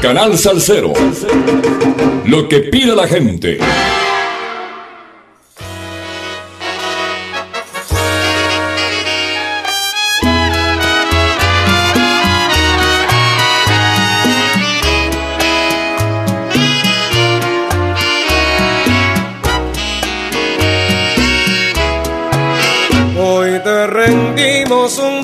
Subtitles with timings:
[0.03, 0.93] Canal Salcero.
[2.27, 3.59] Lo que pide la gente.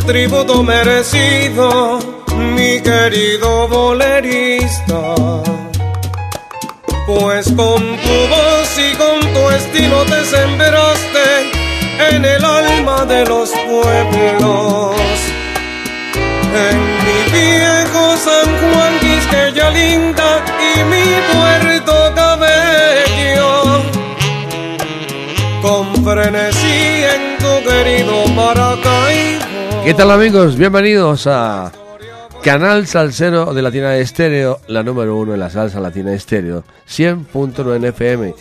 [0.09, 1.98] Tributo merecido
[2.57, 5.15] mi querido bolerista.
[7.07, 11.27] Pues con tu voz y con tu estilo te sembraste
[12.11, 14.98] en el alma de los pueblos.
[29.89, 30.58] ¿Qué tal amigos?
[30.58, 31.72] Bienvenidos a
[32.44, 38.34] Canal Salsero de Latina Estéreo, la número uno en la salsa Latina Estéreo, 100.9 FM.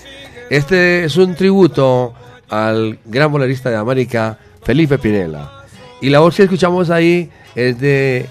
[0.50, 2.14] Este es un tributo
[2.50, 5.64] al gran bolerista de América, Felipe Pinela.
[6.02, 8.26] Y la voz que escuchamos ahí es de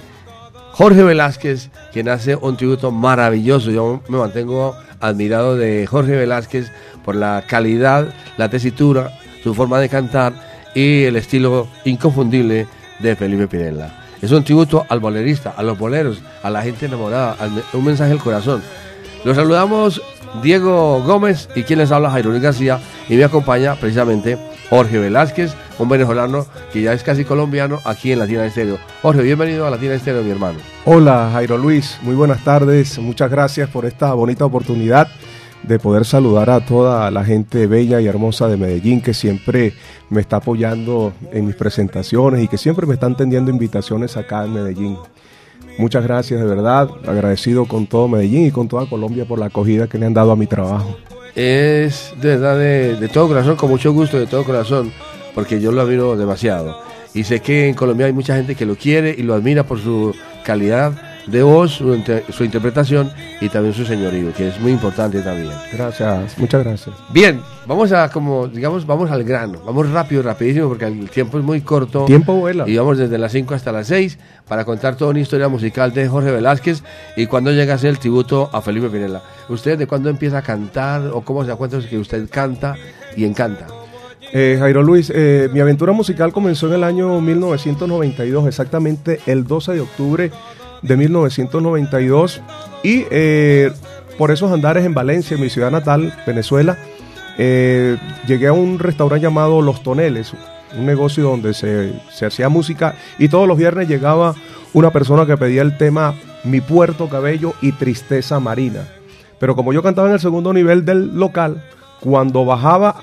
[0.72, 3.70] Jorge Velázquez, quien hace un tributo maravilloso.
[3.70, 6.70] Yo me mantengo admirado de Jorge Velázquez
[7.02, 10.34] por la calidad, la tesitura, su forma de cantar
[10.74, 12.66] y el estilo inconfundible
[12.98, 13.90] de Felipe Pinela.
[14.22, 17.36] Es un tributo al bolerista, a los boleros, a la gente enamorada,
[17.72, 18.62] un mensaje del corazón.
[19.24, 20.00] Los saludamos
[20.42, 24.38] Diego Gómez y quien les habla Jairo García y me acompaña precisamente
[24.70, 28.78] Jorge Velázquez, un venezolano que ya es casi colombiano aquí en Latina Estéreo.
[29.02, 30.58] Jorge, bienvenido a Latina Estéreo, mi hermano.
[30.84, 35.08] Hola Jairo Luis, muy buenas tardes, muchas gracias por esta bonita oportunidad
[35.66, 39.74] de poder saludar a toda la gente bella y hermosa de Medellín que siempre
[40.10, 44.54] me está apoyando en mis presentaciones y que siempre me están tendiendo invitaciones acá en
[44.54, 44.96] Medellín.
[45.78, 49.88] Muchas gracias de verdad, agradecido con todo Medellín y con toda Colombia por la acogida
[49.88, 50.96] que le han dado a mi trabajo.
[51.34, 54.90] Es de verdad de, de todo corazón, con mucho gusto, de todo corazón,
[55.34, 56.80] porque yo lo admiro demasiado.
[57.12, 59.80] Y sé que en Colombia hay mucha gente que lo quiere y lo admira por
[59.80, 60.92] su calidad
[61.26, 63.10] de voz, su, interpretación
[63.40, 65.52] y también su señorío, que es muy importante también.
[65.72, 66.94] Gracias, muchas gracias.
[67.10, 71.44] Bien, vamos a, como, digamos, vamos al grano, vamos rápido, rapidísimo, porque el tiempo es
[71.44, 72.04] muy corto.
[72.04, 72.68] Tiempo vuela.
[72.68, 76.08] Y vamos desde las 5 hasta las 6 para contar toda una historia musical de
[76.08, 76.82] Jorge Velázquez
[77.16, 79.22] y cuando llega a ser el tributo a Felipe Pinela.
[79.48, 82.76] ¿Usted de cuándo empieza a cantar o cómo se da cuenta que usted canta
[83.16, 83.66] y encanta?
[84.32, 89.74] Eh, Jairo Luis, eh, mi aventura musical comenzó en el año 1992, exactamente el 12
[89.74, 90.30] de octubre
[90.82, 92.40] de 1992
[92.82, 93.72] y eh,
[94.18, 96.78] por esos andares en Valencia, mi ciudad natal, Venezuela,
[97.38, 100.32] eh, llegué a un restaurante llamado Los Toneles,
[100.76, 101.92] un negocio donde se,
[102.24, 104.34] hacía música y todos los viernes llegaba
[104.72, 108.88] una persona que pedía el tema Mi Puerto Cabello y Tristeza Marina.
[109.38, 111.62] Pero como yo cantaba en el segundo nivel del local,
[112.00, 113.02] cuando bajaba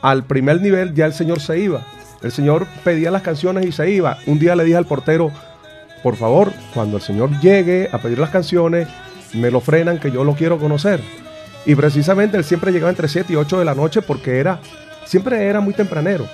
[0.00, 1.82] al primer nivel ya el señor se iba.
[2.22, 4.16] El señor pedía las canciones y se iba.
[4.26, 5.30] Un día le dije al portero,
[6.04, 8.86] por favor, cuando el Señor llegue a pedir las canciones,
[9.32, 11.00] me lo frenan que yo lo quiero conocer.
[11.64, 14.60] Y precisamente él siempre llegaba entre 7 y 8 de la noche porque era,
[15.06, 16.26] siempre era muy tempranero.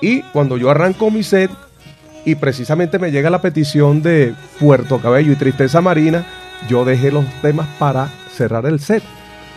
[0.00, 1.50] Y cuando yo arranco mi set
[2.24, 6.24] y precisamente me llega la petición de Puerto Cabello y Tristeza Marina,
[6.68, 9.02] yo dejé los temas para cerrar el set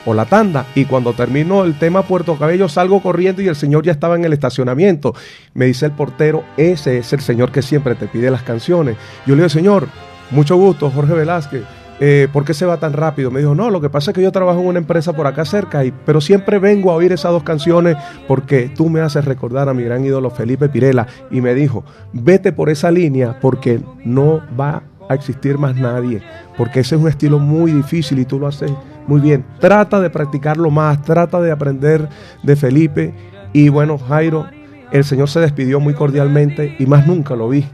[0.06, 0.66] o la tanda.
[0.76, 4.26] Y cuando termino el tema Puerto Cabello, salgo corriendo y el señor ya estaba en
[4.26, 5.14] el estacionamiento.
[5.54, 8.98] Me dice el portero, ese es el señor que siempre te pide las canciones.
[9.26, 9.88] Yo le digo, señor,
[10.32, 11.64] mucho gusto, Jorge Velázquez.
[12.02, 13.30] Eh, ¿Por qué se va tan rápido?
[13.30, 15.44] Me dijo, no, lo que pasa es que yo trabajo en una empresa por acá
[15.44, 19.68] cerca, y, pero siempre vengo a oír esas dos canciones porque tú me haces recordar
[19.68, 21.08] a mi gran ídolo Felipe Pirela.
[21.30, 21.84] Y me dijo,
[22.14, 26.22] vete por esa línea porque no va a existir más nadie,
[26.56, 28.72] porque ese es un estilo muy difícil y tú lo haces
[29.10, 29.44] muy bien.
[29.60, 32.08] Trata de practicarlo más, trata de aprender
[32.44, 33.14] de Felipe.
[33.52, 34.46] Y bueno, Jairo,
[34.92, 37.66] el Señor se despidió muy cordialmente y más nunca lo vi.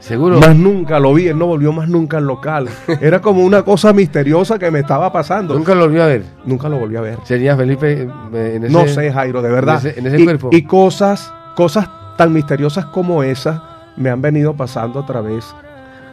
[0.00, 0.40] Seguro.
[0.40, 2.68] Más nunca lo vi, él no volvió más nunca al local.
[3.00, 5.54] Era como una cosa misteriosa que me estaba pasando.
[5.54, 6.24] ¿Nunca lo volvió a ver?
[6.44, 7.18] Nunca lo volví a ver.
[7.22, 9.80] ¿Sería Felipe eh, en ese, No sé, Jairo, de verdad.
[9.86, 10.48] En ese, cuerpo.
[10.50, 11.88] Y cosas, cosas
[12.18, 13.60] tan misteriosas como esas
[13.96, 15.54] me han venido pasando a través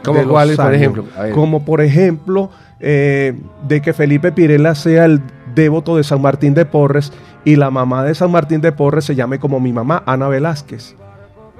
[0.04, 1.04] ¿Como cuáles, por ejemplo?
[1.34, 2.50] Como por ejemplo,
[2.80, 3.38] eh,
[3.68, 5.20] de que Felipe Pirela sea el
[5.54, 7.12] devoto de San Martín de Porres
[7.44, 10.96] y la mamá de San Martín de Porres se llame como mi mamá, Ana Velázquez.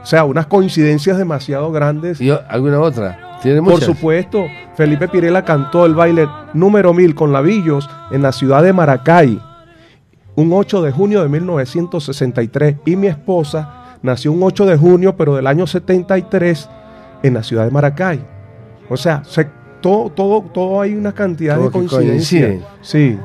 [0.02, 2.20] O sea, unas coincidencias demasiado grandes.
[2.20, 3.38] ¿Y alguna otra?
[3.42, 8.62] ¿Tiene Por supuesto, Felipe Pirela cantó el baile número 1000 con Lavillos en la ciudad
[8.62, 9.40] de Maracay,
[10.36, 12.76] un 8 de junio de 1963.
[12.84, 16.68] Y mi esposa nació un 8 de junio, pero del año 73,
[17.22, 18.20] en la ciudad de Maracay.
[18.90, 19.22] O sea,
[19.80, 22.62] todo, todo, todo hay una cantidad de coincidencias.
[22.82, 23.18] Sí.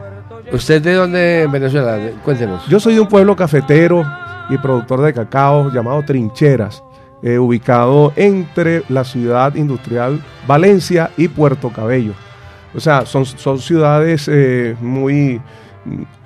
[0.51, 1.99] ¿Usted de dónde en Venezuela?
[2.23, 2.65] Cuéntenos.
[2.67, 4.05] Yo soy de un pueblo cafetero
[4.49, 6.83] y productor de cacao llamado Trincheras,
[7.23, 12.13] eh, ubicado entre la ciudad industrial Valencia y Puerto Cabello.
[12.75, 15.41] O sea, son, son ciudades eh, muy,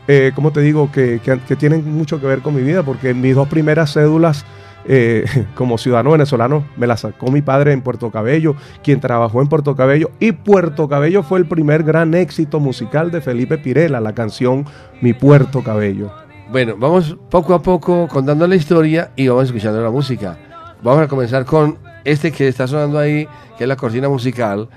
[0.08, 3.36] eh, ¿cómo te digo?, que, que, tienen mucho que ver con mi vida, porque mis
[3.36, 4.46] dos primeras cédulas
[4.86, 9.48] eh, como ciudadano venezolano me la sacó mi padre en Puerto Cabello, quien trabajó en
[9.48, 14.14] Puerto Cabello, y Puerto Cabello fue el primer gran éxito musical de Felipe Pirela, la
[14.14, 14.66] canción
[15.02, 16.12] Mi Puerto Cabello.
[16.52, 20.38] Bueno, vamos poco a poco contando la historia y vamos escuchando la música.
[20.82, 23.28] Vamos a comenzar con este que está sonando ahí,
[23.58, 24.68] que es la cortina musical,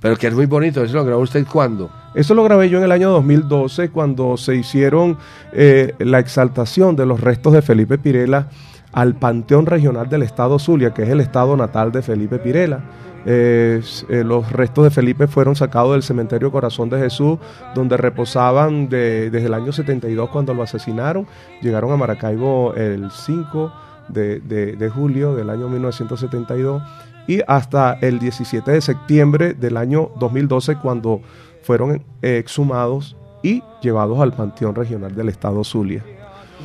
[0.00, 0.82] pero que es muy bonito.
[0.82, 1.90] ¿Eso lo grabó usted cuándo?
[2.14, 5.18] Eso lo grabé yo en el año 2012, cuando se hicieron
[5.52, 8.48] eh, la exaltación de los restos de Felipe Pirela
[8.92, 12.80] al Panteón Regional del Estado Zulia, que es el estado natal de Felipe Pirela.
[13.26, 17.38] Eh, los restos de Felipe fueron sacados del cementerio Corazón de Jesús,
[17.74, 21.26] donde reposaban desde el año 72 cuando lo asesinaron.
[21.60, 23.72] Llegaron a Maracaibo el 5
[24.08, 26.82] de, julio del año 1972
[27.26, 31.20] y hasta el 17 de septiembre del año 2012 cuando
[31.62, 36.04] fueron eh, exhumados y llevados al Panteón Regional del Estado Zulia.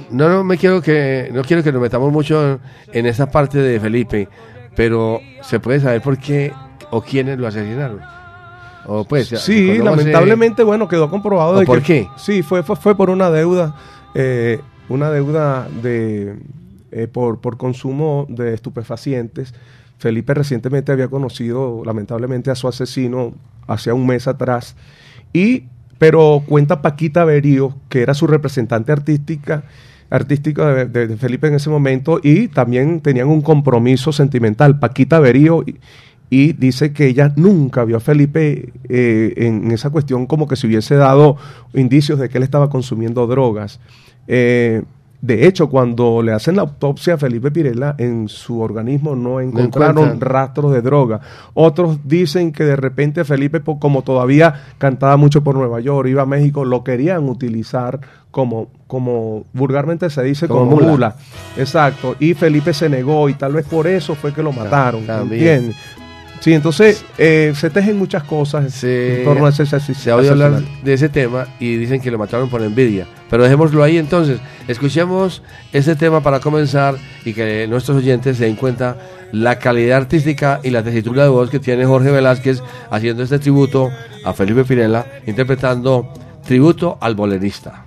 [0.10, 2.60] No, no me quiero que no quiero que nos metamos mucho
[2.92, 4.28] en esa parte de Felipe,
[4.76, 6.54] pero se puede saber por qué
[6.92, 8.02] o quiénes lo asesinaron.
[8.88, 12.08] O pues, sí, lamentablemente, bueno, quedó comprobado de ¿Por qué?
[12.18, 13.76] Sí, fue, fue, por una deuda,
[14.14, 14.60] eh,
[14.90, 16.36] una deuda de
[16.92, 19.54] eh, por, por consumo de estupefacientes.
[19.98, 23.34] Felipe recientemente había conocido, lamentablemente, a su asesino
[23.68, 24.76] hace un mes atrás.
[25.34, 25.64] Y,
[25.98, 29.64] pero cuenta Paquita Berío, que era su representante artística,
[30.10, 34.80] artística de, Felipe en ese momento, y también tenían un compromiso sentimental.
[34.80, 35.64] Paquita Berío
[36.30, 40.66] y dice que ella nunca vio a Felipe eh, en esa cuestión como que se
[40.68, 41.38] hubiese dado
[41.74, 43.80] indicios de que él estaba consumiendo drogas.
[44.28, 44.82] Eh,
[45.22, 50.22] de hecho, cuando le hacen la autopsia a Felipe Pirela, en su organismo no encontraron
[50.22, 51.22] rastros de droga.
[51.54, 56.28] Otros dicen que de repente Felipe, como todavía cantaba mucho por Nueva York, iba a
[56.28, 61.16] México, lo querían utilizar como, como vulgarmente se dice, como, mula.
[61.58, 62.16] Exacto.
[62.20, 65.06] Y Felipe se negó y tal vez por eso fue que lo mataron.
[65.06, 65.74] También.
[66.40, 70.62] Sí, entonces eh, se tejen muchas cosas en torno a ese Se ha oído hablar
[70.84, 73.08] de ese tema y dicen que lo mataron por envidia.
[73.30, 74.40] Pero dejémoslo ahí entonces.
[74.68, 75.42] Escuchemos
[75.74, 78.98] ese tema para comenzar y que nuestros oyentes se den cuenta
[79.32, 82.62] la calidad artística y la tesitura de voz que tiene Jorge Velázquez
[82.92, 83.90] haciendo este tributo
[84.24, 86.14] a Felipe Pirela, interpretando
[86.46, 87.86] tributo al bolerista.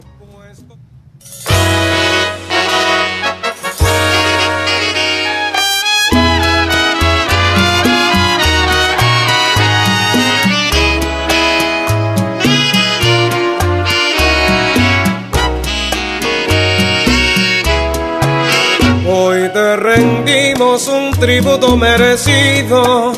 [20.60, 23.12] Un tributo merecido,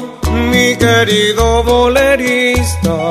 [0.50, 3.10] mi querido bolerista.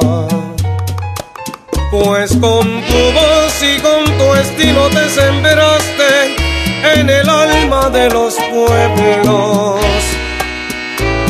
[1.89, 6.35] Pues con tu voz y con tu estilo te sembraste
[6.93, 9.81] en el alma de los pueblos.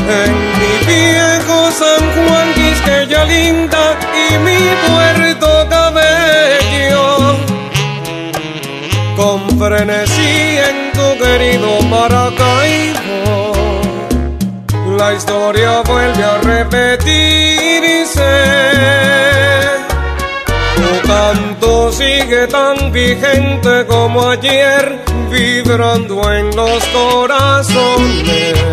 [0.10, 3.98] En mi viejo San Juan Quisqueya linda
[4.30, 4.58] y mi
[4.90, 7.38] puerto cabello.
[9.16, 12.49] Con frenesí en querido Maracaibo.
[15.00, 18.22] La historia vuelve a repetirse.
[20.76, 25.00] Tu canto sigue tan vigente como ayer,
[25.32, 28.66] vibrando en los corazones.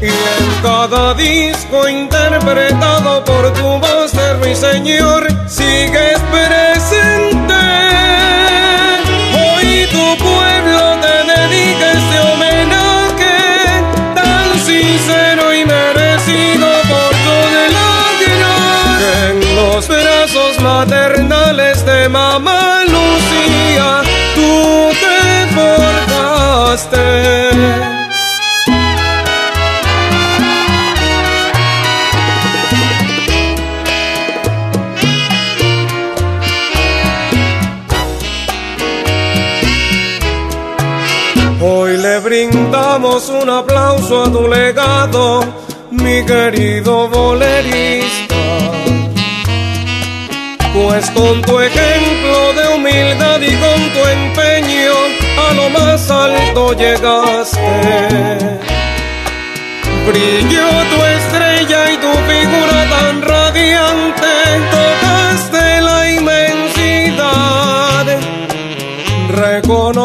[0.00, 6.99] Y en cada disco interpretado por tu voz de ruiseñor, sigues presente.
[43.00, 45.42] Brindamos un aplauso a tu legado,
[45.90, 48.34] mi querido bolerista.
[50.74, 54.92] Pues con tu ejemplo de humildad y con tu empeño
[55.48, 57.58] a lo más alto llegaste.
[60.06, 62.69] Brilló tu estrella y tu figura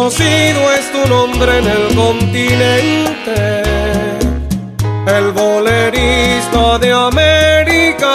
[0.05, 3.63] Reconocido es tu nombre en el continente,
[5.07, 8.13] el bolerista de América.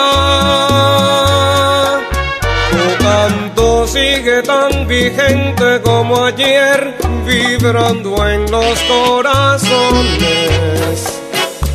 [2.71, 6.95] Tu canto sigue tan vigente como ayer,
[7.27, 9.81] vibrando en los corazones.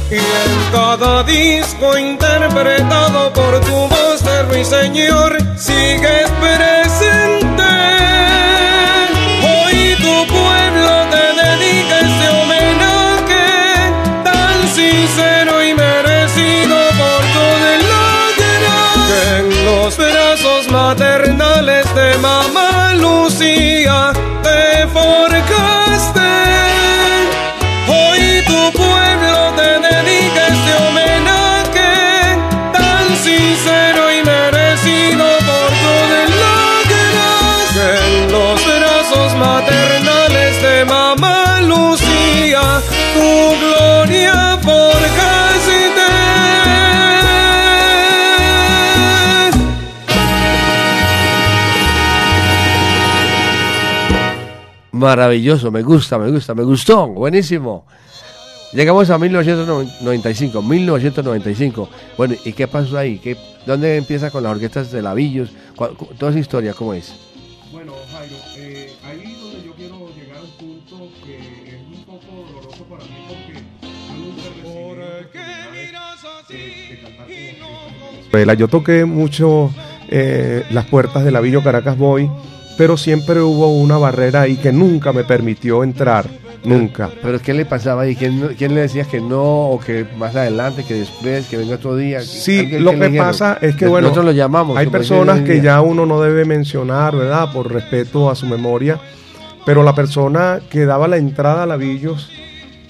[0.10, 6.25] Y en cada disco interpretado por tu voz de ruiseñor sigues
[55.06, 57.86] Maravilloso, me gusta, me gusta, me gustó, buenísimo.
[58.74, 61.90] Llegamos a 1995, 1995.
[62.18, 63.20] Bueno, ¿y qué pasó ahí?
[63.20, 65.50] ¿Qué, ¿Dónde empieza con las orquestas de Lavillos?
[65.76, 67.14] ¿Cuál- cu- Toda esa historia, ¿cómo es?
[67.72, 72.26] Bueno, Jairo, eh, ahí donde yo quiero llegar a un punto que es un poco
[72.52, 74.50] doloroso para mí porque yo nunca
[76.50, 78.54] recibí de Venezuela.
[78.56, 79.70] Yo toqué mucho
[80.10, 82.28] eh, las puertas del Avillo Caracas Boy,
[82.78, 86.26] pero siempre hubo una barrera ahí que nunca me permitió entrar,
[86.64, 87.10] nunca.
[87.22, 88.16] ¿Pero qué le pasaba ahí?
[88.16, 91.96] ¿Quién, quién le decía que no o que más adelante, que después, que venga otro
[91.96, 92.22] día?
[92.22, 94.78] Sí, ¿Alguien lo que pasa es que, Nosotros bueno, lo llamamos.
[94.78, 97.52] Hay personas que ya uno no debe mencionar, ¿verdad?
[97.52, 99.00] Por respeto a su memoria.
[99.66, 102.30] Pero la persona que daba la entrada a Lavillos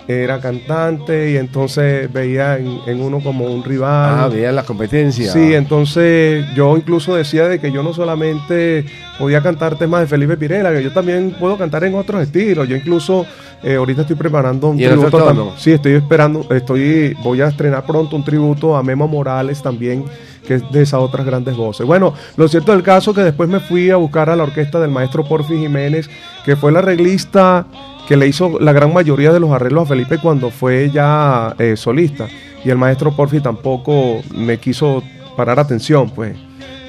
[0.07, 4.15] era cantante y entonces veía en, en uno como un rival.
[4.19, 5.31] Ah, veía la competencia.
[5.31, 8.85] Sí, entonces yo incluso decía de que yo no solamente
[9.17, 12.67] podía cantar temas de Felipe Pirela, que yo también puedo cantar en otros estilos.
[12.67, 13.25] Yo incluso
[13.63, 15.25] eh, ahorita estoy preparando un ¿Y en otro tributo.
[15.31, 15.53] tam- tono?
[15.57, 20.03] Sí, estoy esperando, estoy, voy a estrenar pronto un tributo a Memo Morales también,
[20.45, 21.85] que es de esas otras grandes voces.
[21.85, 24.91] Bueno, lo cierto del caso que después me fui a buscar a la orquesta del
[24.91, 26.09] maestro Porfi Jiménez,
[26.45, 27.67] que fue el arreglista
[28.07, 31.75] que le hizo la gran mayoría de los arreglos a Felipe cuando fue ya eh,
[31.75, 32.27] solista.
[32.63, 35.03] Y el maestro Porfi tampoco me quiso
[35.35, 36.35] parar atención, pues.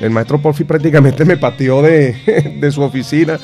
[0.01, 3.39] El maestro Porfi prácticamente me pateó de, de su oficina,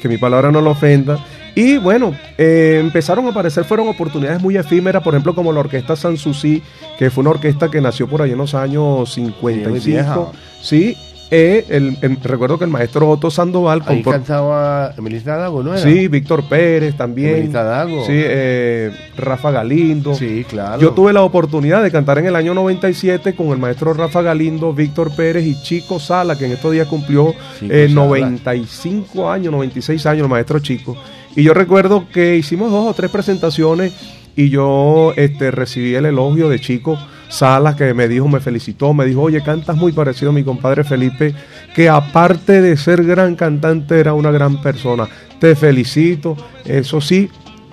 [0.00, 1.18] que mi palabra no lo ofenda.
[1.54, 5.94] Y bueno, eh, empezaron a aparecer, fueron oportunidades muy efímeras, por ejemplo, como la orquesta
[5.94, 6.62] Sanssouci,
[6.98, 10.14] que fue una orquesta que nació por ahí en los años muy vieja.
[10.14, 10.32] 55.
[10.60, 10.96] Sí,
[11.36, 15.82] eh, el- el- recuerdo que el maestro Otto Sandoval Ahí cantaba Emilita Dago, ¿no era?
[15.82, 17.34] Sí, Víctor Pérez también.
[17.36, 18.04] Emilita Dago.
[18.06, 20.14] Sí, eh, Rafa Galindo.
[20.14, 20.80] Sí, claro.
[20.80, 24.72] Yo tuve la oportunidad de cantar en el año 97 con el maestro Rafa Galindo,
[24.72, 27.94] Víctor Pérez y Chico Sala, que en estos días cumplió eh, Sala.
[27.94, 30.96] 95 años, 96 años, el maestro Chico.
[31.36, 33.92] Y yo recuerdo que hicimos dos o tres presentaciones
[34.36, 36.98] y yo este, recibí el elogio de Chico
[37.34, 40.84] Salas que me dijo, me felicitó, me dijo, oye, cantas muy parecido a mi compadre
[40.84, 41.34] Felipe,
[41.74, 45.08] que aparte de ser gran cantante era una gran persona.
[45.40, 47.28] Te felicito, eso sí,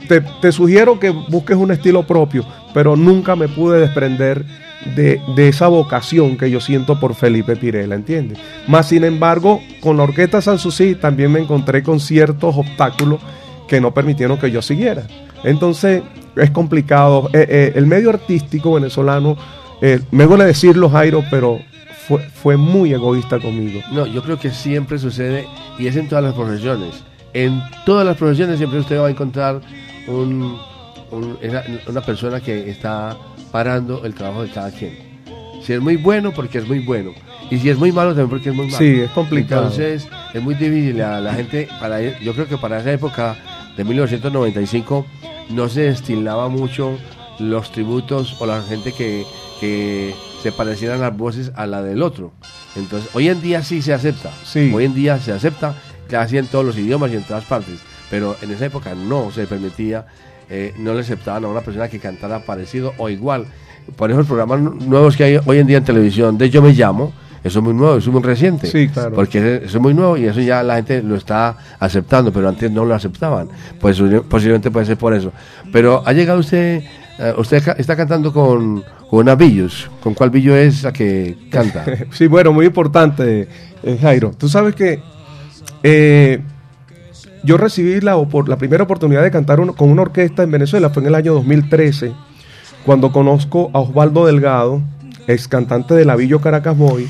[0.08, 4.44] te, te sugiero que busques un estilo propio, pero nunca me pude desprender
[4.96, 8.39] de, de esa vocación que yo siento por Felipe Pirela, ¿entiendes?
[8.68, 13.20] Más sin embargo, con la orquesta Sanssouci también me encontré con ciertos obstáculos
[13.68, 15.06] que no permitieron que yo siguiera.
[15.43, 16.03] Entonces,
[16.36, 17.29] es complicado.
[17.33, 19.38] Eh, eh, el medio artístico venezolano,
[19.81, 21.60] eh, me duele decirlo, Jairo, pero
[22.07, 23.81] fue, fue muy egoísta conmigo.
[23.91, 27.03] No, yo creo que siempre sucede y es en todas las profesiones.
[27.33, 29.62] En todas las profesiones siempre usted va a encontrar
[30.07, 30.57] un,
[31.88, 33.17] una persona que está
[33.51, 35.12] parando el trabajo de cada quien.
[35.63, 37.12] Si es muy bueno, porque es muy bueno.
[37.50, 38.77] Y si es muy malo, también porque es muy malo.
[38.77, 39.63] Sí, es complicado.
[39.63, 41.01] Entonces, es muy difícil.
[41.01, 43.38] A la gente, para, yo creo que para esa época
[43.78, 45.06] de 1995,
[45.50, 46.98] no se destilaba mucho
[47.40, 49.25] los tributos o la gente que,
[49.60, 52.32] que se parecieran las voces a la del otro.
[52.75, 54.32] Entonces, hoy en día sí se acepta.
[54.44, 54.72] Sí.
[54.74, 55.75] Hoy en día se acepta
[56.10, 57.80] casi en todos los idiomas y en todas partes.
[58.10, 60.06] pero en esa época no se permitía,
[60.50, 63.46] eh, no le aceptaban a una persona que cantara parecido o igual.
[63.96, 66.74] Por eso los programas nuevos que hay hoy en día en televisión, de Yo Me
[66.74, 68.67] Llamo, eso es muy nuevo, eso es muy reciente.
[68.67, 69.13] Sí, claro.
[69.15, 72.71] Porque eso es muy nuevo y eso ya la gente lo está aceptando, pero antes
[72.71, 73.50] no lo aceptaban.
[73.79, 75.31] Pues posiblemente puede ser por eso.
[75.71, 76.83] Pero ha llegado usted,
[77.17, 79.89] eh, usted está cantando con, con una Billos.
[80.03, 81.83] ¿Con cuál Billo es la que canta?
[82.12, 83.48] sí, bueno, muy importante,
[83.81, 84.31] eh, Jairo.
[84.38, 85.01] Tú sabes que
[85.81, 86.41] eh,
[87.43, 91.07] yo recibí la, la primera oportunidad de cantar con una orquesta en Venezuela, fue en
[91.07, 92.12] el año 2013,
[92.86, 94.83] cuando conozco a Osvaldo Delgado,
[95.27, 97.07] ex cantante de la Villo Caracas Boy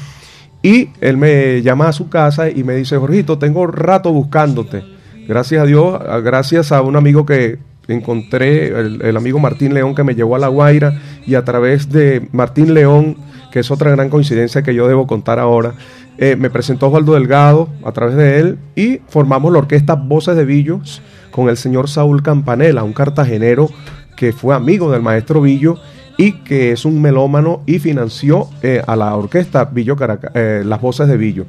[0.64, 4.84] y él me llama a su casa y me dice, Jorgito, tengo rato buscándote.
[5.28, 10.16] Gracias a Dios, gracias a un amigo que encontré, el, amigo Martín León que me
[10.16, 13.18] llevó a La Guaira y a través de Martín León,
[13.52, 15.74] que es otra gran coincidencia que yo debo contar ahora,
[16.18, 20.46] eh, me presentó Osvaldo Delgado a través de él y formamos la orquesta Voces de
[20.46, 21.02] Villos
[21.32, 23.70] con el señor Saúl Campanella, un cartagenero
[24.16, 25.80] que fue amigo del maestro Villo
[26.22, 30.80] y que es un melómano y financió eh, a la orquesta Villo Caracas, eh, las
[30.80, 31.48] voces de Villo.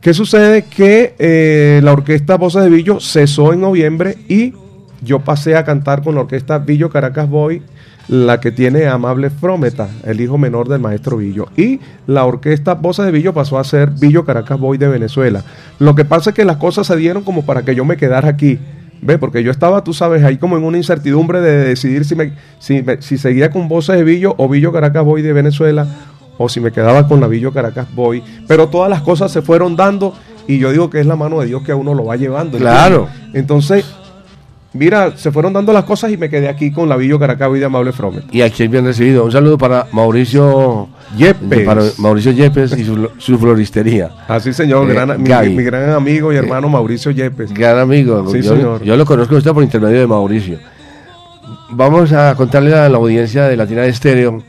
[0.00, 0.62] ¿Qué sucede?
[0.62, 4.54] Que eh, la orquesta Voces de Villo cesó en noviembre y
[5.02, 7.60] yo pasé a cantar con la orquesta Villo Caracas Boy,
[8.08, 11.48] la que tiene Amable Frometa, el hijo menor del maestro Villo.
[11.54, 15.44] Y la orquesta Voces de Villo pasó a ser Villo Caracas Boy de Venezuela.
[15.78, 18.30] Lo que pasa es que las cosas se dieron como para que yo me quedara
[18.30, 18.58] aquí.
[19.04, 22.32] Ve, porque yo estaba, tú sabes, ahí como en una incertidumbre de decidir si, me,
[22.58, 25.86] si, si seguía con Voces de Villo o Villo Caracas Boy de Venezuela
[26.38, 28.22] o si me quedaba con la Villo Caracas Boy.
[28.48, 30.14] Pero todas las cosas se fueron dando
[30.46, 32.56] y yo digo que es la mano de Dios que a uno lo va llevando.
[32.56, 33.08] Claro.
[33.34, 33.84] Entonces,
[34.74, 37.58] mira, se fueron dando las cosas y me quedé aquí con la Villo Caracas y
[37.58, 38.24] de Amable Fromet.
[38.32, 39.24] Y aquí bien recibido.
[39.24, 41.64] Un saludo para Mauricio Yepes.
[41.64, 44.10] Para Mauricio Yepes y su, floristería.
[44.28, 47.54] Así, señor, eh, mi, gran amigo y hermano Mauricio Yepes.
[47.54, 48.30] Gran amigo.
[48.30, 48.82] Sí, yo, señor.
[48.82, 50.58] Yo lo conozco usted por intermedio de Mauricio.
[51.70, 54.42] Vamos a contarle a la audiencia de Latina de Estéreo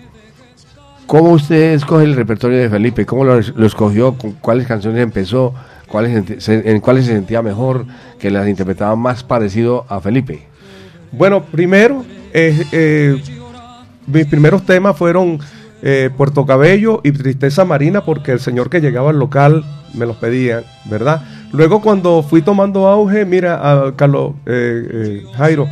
[1.05, 5.53] cómo usted escoge el repertorio de Felipe, cómo lo, escogió, con cuáles canciones empezó,
[5.87, 7.85] cuáles en cuáles se sentía mejor,
[8.19, 10.43] que las interpretaba más parecido a Felipe.
[11.11, 13.21] Bueno, primero, eh,
[14.07, 15.39] mis primeros temas fueron
[15.81, 20.17] eh, Puerto Cabello y Tristeza Marina, porque el señor que llegaba al local me los
[20.17, 21.23] pedía, ¿verdad?
[21.53, 25.67] Luego cuando fui tomando auge, mira, a Carlos eh, Jairo,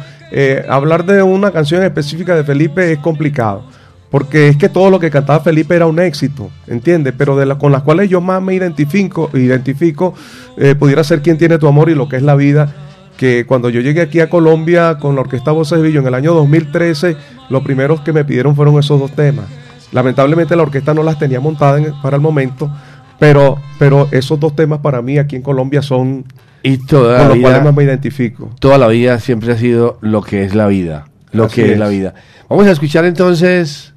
[0.69, 3.65] hablar de una canción específica de Felipe es complicado
[4.13, 7.15] porque es que todo lo que cantaba Felipe era un éxito, ¿entiendes?
[7.17, 10.13] Pero de la, con las cuales yo más me identifico, identifico
[10.55, 12.75] eh, pudiera ser quien tiene tu amor y lo que es la vida,
[13.17, 16.13] que cuando yo llegué aquí a Colombia con la Orquesta Voces de Villo en el
[16.13, 17.17] año 2013,
[17.49, 19.45] los primeros que me pidieron fueron esos dos temas.
[19.91, 22.71] Lamentablemente la orquesta no las tenía montadas para el momento,
[23.17, 26.25] pero, pero esos dos temas para mí aquí en Colombia son
[26.61, 28.51] y toda con los cuales más me identifico.
[28.59, 31.87] Toda la vida siempre ha sido lo que es la vida, lo que es la
[31.87, 32.13] vida.
[32.47, 33.92] Vamos a escuchar entonces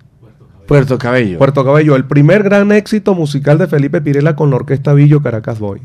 [0.66, 1.38] Puerto Cabello.
[1.38, 5.58] Puerto Cabello, el primer gran éxito musical de Felipe Pirela con la Orquesta Villo Caracas
[5.58, 5.80] Boy.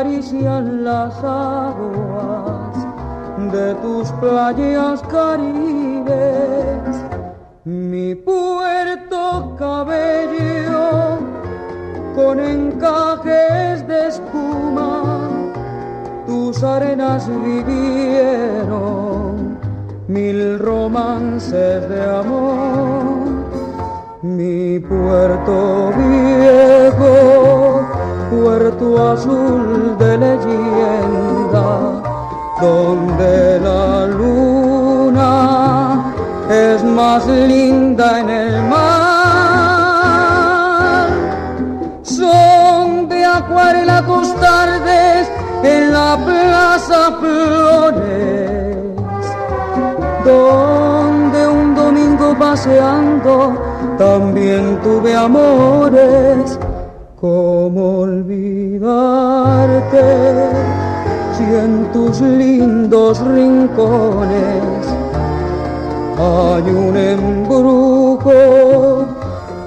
[0.00, 2.74] Acarician las aguas
[3.52, 6.16] de tus playas caribes,
[7.64, 11.18] mi puerto cabello
[12.14, 15.28] con encajes de espuma,
[16.26, 18.80] tus arenas vivieron
[20.08, 23.04] mil romances de amor,
[24.22, 27.50] mi puerto viejo
[28.30, 31.66] puerto azul de leyenda,
[32.60, 35.32] donde la luna
[36.48, 39.90] es más linda en el mar.
[42.02, 45.28] Son de acuarela tus tardes
[45.64, 48.76] en la plaza Flores,
[50.24, 53.60] donde un domingo paseando
[53.98, 56.58] también tuve amores
[57.20, 58.80] ¿Cómo olvidarte
[61.36, 64.86] si en tus lindos rincones
[66.18, 68.32] hay un embrujo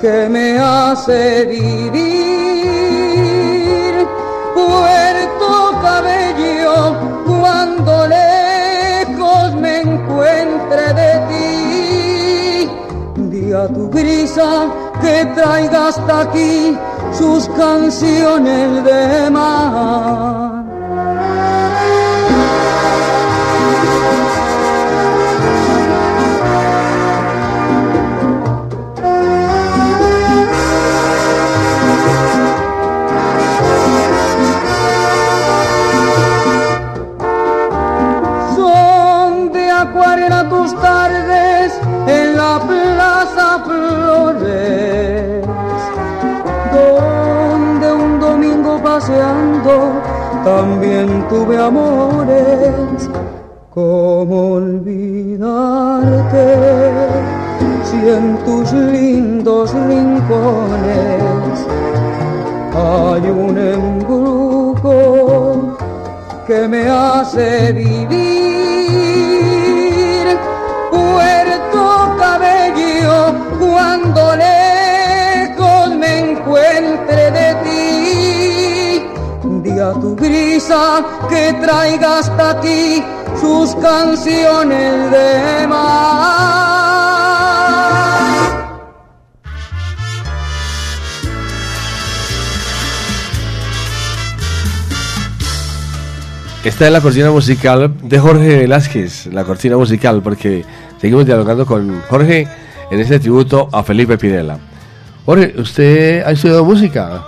[0.01, 2.33] que me hace vivir?
[4.55, 6.95] Puerto Cabello,
[7.27, 12.67] cuando lejos me encuentre de ti
[13.15, 16.75] Di a tu brisa que traiga hasta aquí
[17.23, 20.52] sus canciones de mar.
[50.43, 53.09] También tuve amores.
[53.73, 56.03] ¿Cómo olvidarte
[57.83, 61.67] si en tus lindos rincones
[62.75, 64.93] hay un embrujo
[66.47, 68.23] que me hace vivir.
[70.91, 74.62] Puerto Cabello, cuando lejos
[80.01, 83.03] tu brisa que traiga hasta aquí
[83.39, 86.63] sus canciones de mar.
[96.63, 100.63] Esta es la cortina musical de Jorge Velázquez, la cortina musical, porque
[100.97, 102.47] seguimos dialogando con Jorge
[102.89, 104.57] en este tributo a Felipe Pirela.
[105.25, 107.21] Jorge, ¿usted ha estudiado música?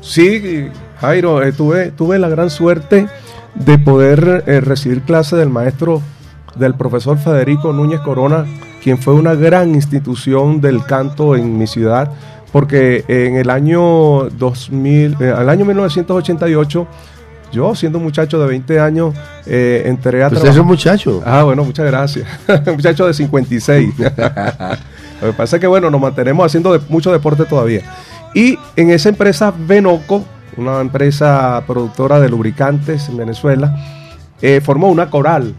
[0.00, 0.70] Sí,
[1.06, 3.06] Jairo, eh, tuve, tuve la gran suerte
[3.54, 6.02] de poder eh, recibir clase del maestro,
[6.56, 8.44] del profesor Federico Núñez Corona,
[8.82, 12.10] quien fue una gran institución del canto en mi ciudad,
[12.52, 16.86] porque en el año 2000, eh, al año 1988,
[17.52, 19.14] yo siendo un muchacho de 20 años,
[19.46, 20.60] eh, entré a Usted es trabajar.
[20.62, 21.22] un muchacho.
[21.24, 22.26] Ah, bueno, muchas gracias.
[22.66, 23.94] Un muchacho de 56.
[23.98, 27.82] Lo que pasa es que, bueno, nos mantenemos haciendo de- mucho deporte todavía.
[28.34, 30.24] Y en esa empresa Benoco,
[30.56, 33.76] una empresa productora de lubricantes en Venezuela,
[34.40, 35.54] eh, formó una coral.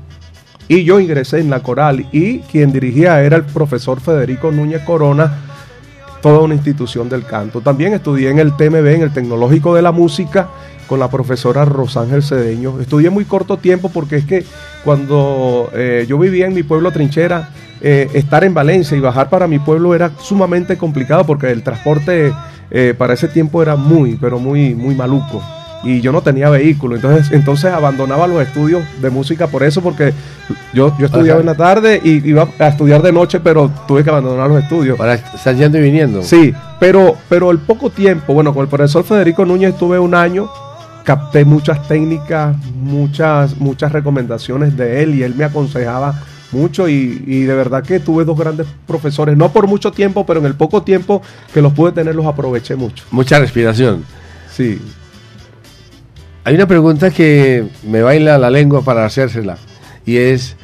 [0.68, 5.40] Y yo ingresé en la coral y quien dirigía era el profesor Federico Núñez Corona,
[6.22, 7.62] toda una institución del canto.
[7.62, 10.50] También estudié en el TMB, en el Tecnológico de la Música,
[10.88, 12.80] con la profesora Rosángel Cedeño.
[12.80, 14.44] Estudié muy corto tiempo porque es que
[14.84, 17.50] cuando eh, yo vivía en mi pueblo Trinchera,
[17.82, 22.34] eh, estar en Valencia y bajar para mi pueblo era sumamente complicado porque el transporte
[22.72, 25.42] eh, para ese tiempo era muy, pero muy, muy maluco.
[25.84, 30.14] Y yo no tenía vehículo, entonces, entonces abandonaba los estudios de música por eso, porque
[30.74, 31.42] yo, yo estudiaba Ajá.
[31.42, 34.98] en la tarde y iba a estudiar de noche, pero tuve que abandonar los estudios.
[34.98, 36.24] Para estar yendo y viniendo.
[36.24, 40.50] Sí, pero, pero el poco tiempo, bueno, con el profesor Federico Núñez estuve un año,
[41.04, 46.20] capté muchas técnicas, muchas, muchas recomendaciones de él y él me aconsejaba
[46.52, 50.40] mucho y, y de verdad que tuve dos grandes profesores, no por mucho tiempo, pero
[50.40, 51.22] en el poco tiempo
[51.54, 53.04] que los pude tener los aproveché mucho.
[53.12, 54.04] Mucha respiración.
[54.52, 54.80] Sí.
[56.44, 59.58] Hay una pregunta que me baila la lengua para hacérsela.
[60.06, 60.56] Y es,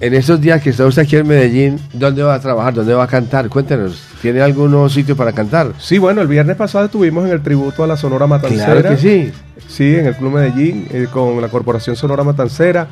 [0.00, 2.74] en estos días que está usted aquí en Medellín, ¿dónde va a trabajar?
[2.74, 3.48] ¿Dónde va a cantar?
[3.48, 5.72] Cuéntenos, ¿tiene algún sitio para cantar?
[5.78, 8.80] Sí, bueno, el viernes pasado estuvimos en el tributo a la Sonora Matancera.
[8.80, 9.32] Claro que sí.
[9.66, 12.86] Sí, en el Club Medellín, eh, con la Corporación Sonora Matancera.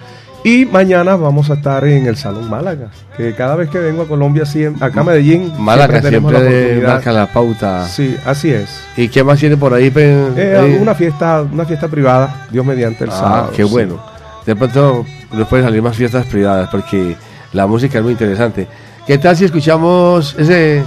[0.46, 4.06] Y mañana vamos a estar en el Salón Málaga, que cada vez que vengo a
[4.06, 4.44] Colombia,
[4.78, 7.86] acá a Medellín, Málaga tenemos siempre, la marca la pauta.
[7.88, 8.68] Sí, así es.
[8.94, 9.90] ¿Y qué más tiene por ahí?
[9.96, 13.52] Eh, una fiesta, una fiesta privada, Dios mediante el Ah, sábado.
[13.56, 13.70] qué sí.
[13.70, 13.98] bueno.
[14.44, 17.16] De pronto nos pueden salir más fiestas privadas porque
[17.54, 18.68] la música es muy interesante.
[19.06, 20.84] ¿Qué tal si escuchamos ese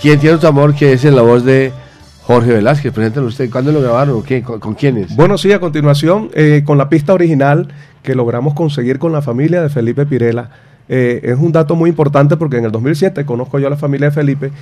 [0.00, 0.74] ¿Quién tiene tu amor?
[0.74, 1.70] que es en la voz de
[2.22, 2.92] Jorge Velázquez?
[2.94, 3.50] Preséntalo usted.
[3.50, 4.22] ¿Cuándo lo grabaron?
[4.22, 4.42] ¿Qué?
[4.42, 5.14] ¿Con, con quiénes?
[5.14, 7.68] Bueno, sí, a continuación, eh, con la pista original
[8.04, 10.50] que logramos conseguir con la familia de Felipe Pirela.
[10.88, 14.10] Eh, es un dato muy importante porque en el 2007 conozco yo a la familia
[14.10, 14.52] de Felipe.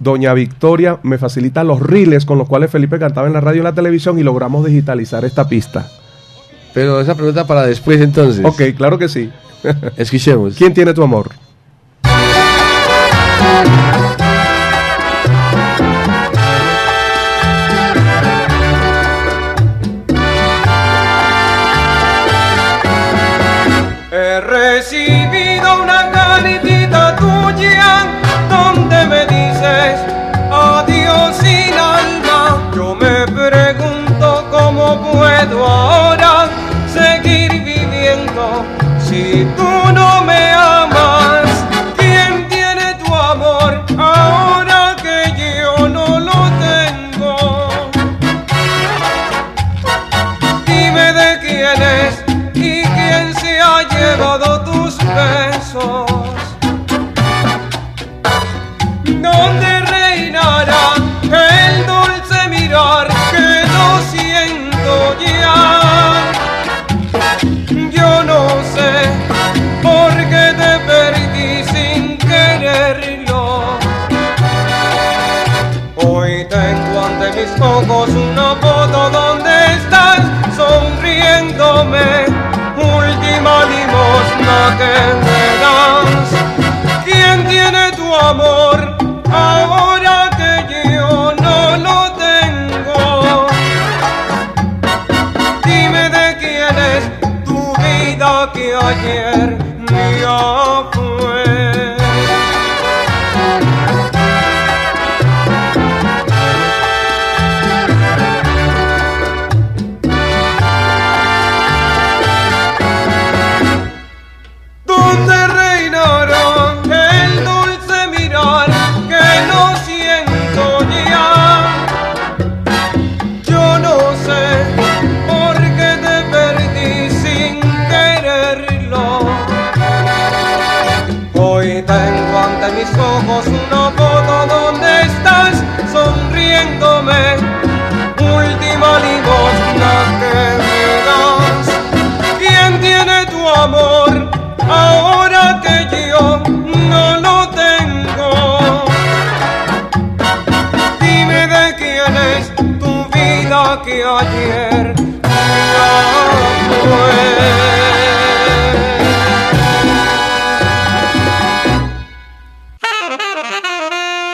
[0.00, 3.60] Doña Victoria me facilita los reels con los cuales Felipe cantaba en la radio y
[3.60, 5.86] en la televisión y logramos digitalizar esta pista.
[6.74, 8.44] Pero esa pregunta para después entonces.
[8.44, 9.30] Ok, claro que sí.
[9.96, 10.56] Escuchemos.
[10.56, 11.30] ¿Quién tiene tu amor?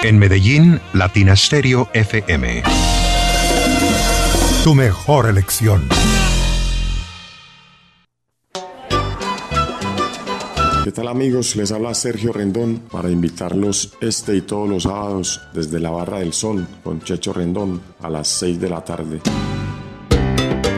[0.04, 2.64] En Medellín, Latina Stereo FM.
[4.64, 5.88] Tu mejor elección.
[10.82, 11.54] ¿Qué tal amigos?
[11.54, 16.32] Les habla Sergio Rendón para invitarlos este y todos los sábados desde la Barra del
[16.32, 19.20] Sol con Checho Rendón a las 6 de la tarde.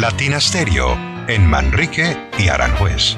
[0.00, 3.16] Latina Stereo en Manrique y Aranjuez.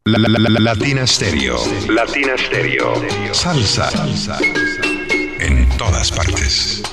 [0.05, 1.57] La, la, la, la- Latina Stereo.
[1.89, 2.93] Latina Stereo.
[3.31, 3.89] Salsa.
[3.89, 4.37] Salsa.
[5.39, 6.83] En todas partes.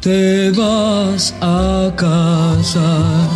[0.00, 3.28] Te vas a casar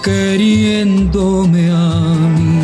[0.00, 1.88] queriéndome a
[2.36, 2.60] mí.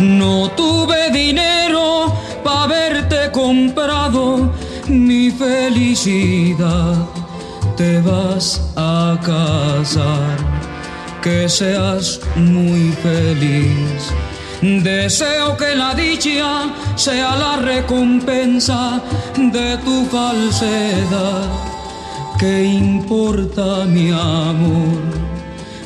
[0.00, 4.50] No tuve dinero para haberte comprado
[4.88, 6.96] mi felicidad.
[7.76, 10.36] Te vas a casar,
[11.22, 14.12] que seas muy feliz.
[14.60, 19.00] Deseo que la dicha sea la recompensa
[19.36, 21.69] de tu falsedad.
[22.40, 24.96] ¿Qué importa mi amor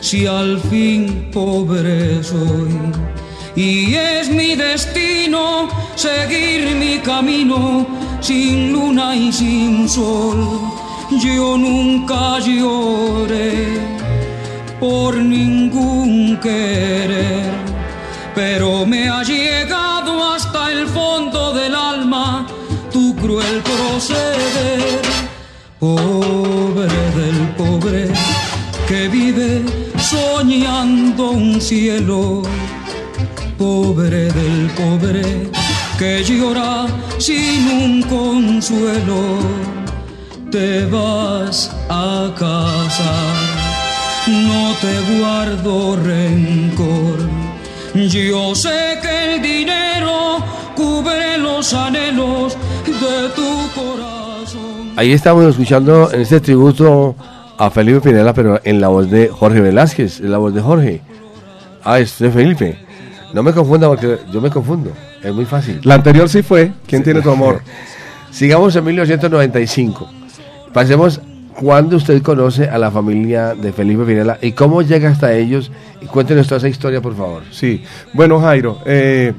[0.00, 2.78] si al fin pobre soy?
[3.56, 7.84] Y es mi destino seguir mi camino
[8.20, 10.60] sin luna y sin sol.
[11.20, 13.76] Yo nunca lloré
[14.78, 17.50] por ningún querer,
[18.32, 22.46] pero me ha llegado hasta el fondo del alma
[22.92, 25.23] tu cruel proceder.
[25.85, 28.09] Pobre del pobre
[28.88, 29.62] que vive
[29.99, 32.42] soñando un cielo.
[33.59, 35.51] Pobre del pobre
[35.99, 36.87] que llora
[37.18, 39.20] sin un consuelo.
[40.51, 43.37] Te vas a casar
[44.27, 47.18] no te guardo rencor.
[47.94, 50.38] Yo sé que el dinero
[50.75, 54.23] cubre los anhelos de tu corazón.
[54.96, 57.16] Ahí estamos escuchando en este tributo
[57.59, 61.00] a Felipe Pinela, pero en la voz de Jorge Velázquez, en la voz de Jorge.
[61.83, 62.78] Ah, es de Felipe.
[63.33, 64.92] No me confunda porque yo me confundo.
[65.20, 65.80] Es muy fácil.
[65.83, 67.61] La anterior sí fue ¿Quién tiene tu amor?
[68.30, 70.09] Sigamos en 1995.
[70.72, 71.20] Pasemos
[71.61, 75.72] cuando usted conoce a la familia de Felipe Pinela y cómo llega hasta ellos.
[76.00, 77.42] Y cuéntenos toda esa historia, por favor.
[77.50, 79.33] Sí, bueno Jairo, eh,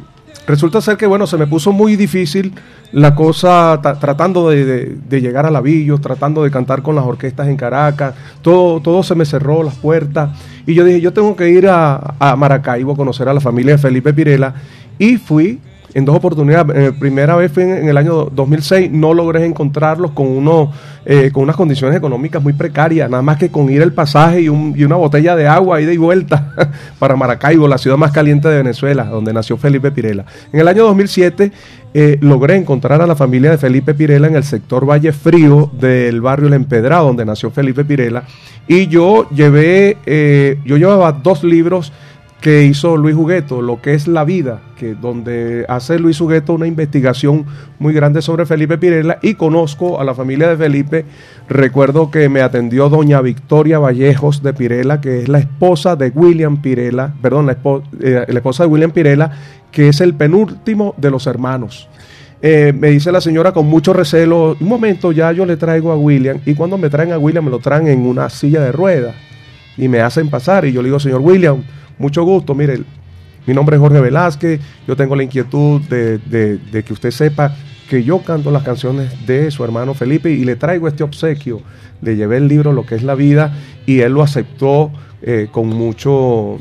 [0.48, 2.54] resulta ser que bueno, se me puso muy difícil
[2.92, 7.58] la cosa ta- tratando de llegar a Lavillos, tratando de cantar con las orquestas en
[7.58, 10.30] Caracas, todo, todo se me cerró las puertas
[10.66, 13.74] y yo dije, yo tengo que ir a, a Maracaibo a conocer a la familia
[13.74, 14.54] de Felipe Pirela
[14.98, 15.60] y fui
[15.96, 16.76] en dos oportunidades.
[16.76, 20.72] Eh, primera vez fue en, el año 2006, no logré encontrarlos con, uno,
[21.06, 24.50] eh, con unas condiciones económicas muy precarias, nada más que con ir el pasaje y
[24.50, 26.54] una botella de agua, ida y vuelta
[27.00, 30.26] para Maracaibo, la ciudad más caliente de Venezuela, donde nació Felipe Pirela.
[30.52, 31.54] En el año 2007
[31.94, 36.20] eh, logré encontrar a la familia de Felipe Pirela en el sector Valle Frío del
[36.20, 38.26] barrio El Empedrado, donde nació Felipe Pirela,
[38.68, 41.94] y yo llevé, eh, yo llevaba dos libros
[42.41, 46.67] que hizo Luis Jugueto, lo que es la vida, que donde hace Luis Jugueto una
[46.67, 47.45] investigación
[47.80, 51.06] muy grande sobre Felipe Pirela y conozco a la familia de Felipe.
[51.50, 56.62] Recuerdo que me atendió doña Victoria Vallejos de Pirela, que es la esposa de William
[56.62, 57.58] Pirela, perdón, la,
[58.02, 59.32] eh, la esposa de William Pirela,
[59.71, 61.89] que es el penúltimo de los hermanos.
[62.41, 65.98] Eh, me dice la señora con mucho recelo, un momento ya yo le traigo a
[65.98, 69.15] William y cuando me traen a William me lo traen en una silla de ruedas
[69.78, 71.63] y me hacen pasar y yo le digo, señor William,
[71.98, 72.82] mucho gusto, mire,
[73.46, 77.56] mi nombre es Jorge Velázquez, yo tengo la inquietud de, que usted sepa
[77.90, 81.62] que yo canto las canciones de su hermano Felipe y le traigo este obsequio.
[82.02, 83.54] Le llevé el libro Lo que es la vida
[83.86, 86.58] y él lo aceptó eh, con, mucho,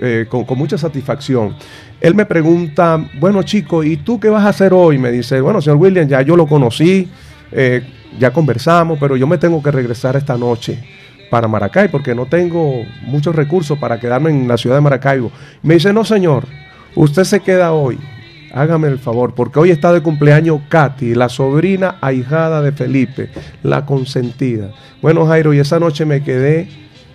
[0.00, 1.54] eh, con, con mucha satisfacción.
[2.00, 4.98] Él me pregunta, bueno chico, ¿y tú qué vas a hacer hoy?
[4.98, 7.08] Me dice, bueno, señor William, ya yo lo conocí,
[7.52, 7.82] eh,
[8.18, 10.82] ya conversamos, pero yo me tengo que regresar esta noche
[11.30, 15.30] para Maracay porque no tengo muchos recursos para quedarme en la ciudad de Maracaibo.
[15.62, 16.44] Me dice, no señor,
[16.94, 17.98] usted se queda hoy.
[18.52, 23.30] Hágame el favor, porque hoy está de cumpleaños Katy, la sobrina ahijada de Felipe,
[23.64, 24.70] la consentida.
[25.02, 26.68] Bueno, Jairo, y esa noche me quedé,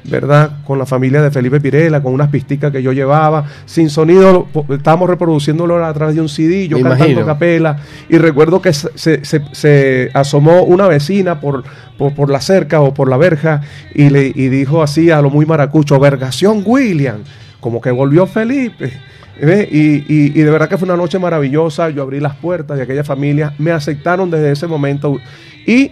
[0.05, 0.63] ¿verdad?
[0.65, 5.09] Con la familia de Felipe Pirela, con unas pisticas que yo llevaba, sin sonido, estábamos
[5.09, 7.25] reproduciéndolo a través de un CD, yo Me cantando imagino.
[7.25, 7.77] capela,
[8.09, 8.89] y recuerdo que se,
[9.25, 11.63] se- se- asomó una vecina por,
[11.97, 13.61] por, por la cerca o por la verja
[13.93, 17.17] y, le, y dijo así a lo muy maracucho, vergación William,
[17.59, 18.91] como que volvió Felipe.
[19.41, 19.45] Y,
[19.81, 23.03] y- y de verdad que fue una noche maravillosa, yo abrí las puertas de aquella
[23.05, 25.17] familia, me aceptaron desde ese momento
[25.65, 25.91] y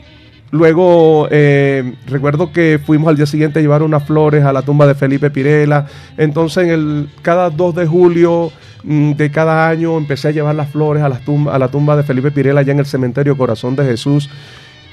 [0.51, 4.88] luego eh, recuerdo que fuimos al día siguiente a llevar unas flores a la tumba
[4.88, 8.51] de Felipe Pirela, entonces en el, cada 2 de julio
[8.83, 11.95] mm, de cada año empecé a llevar las flores a la, tumba, a la tumba
[11.95, 14.29] de Felipe Pirela allá en el cementerio Corazón de Jesús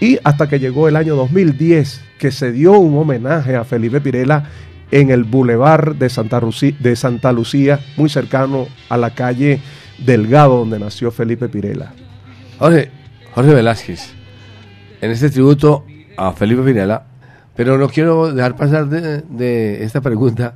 [0.00, 4.44] y hasta que llegó el año 2010 que se dio un homenaje a Felipe Pirela
[4.90, 6.40] en el bulevar de Santa,
[6.78, 9.60] de Santa Lucía, muy cercano a la calle
[9.98, 11.92] Delgado donde nació Felipe Pirela.
[12.58, 12.90] Jorge,
[13.34, 14.13] Jorge Velázquez,
[15.00, 15.84] en este tributo
[16.16, 17.04] a Felipe Pinela,
[17.56, 20.54] pero no quiero dejar pasar de, de esta pregunta,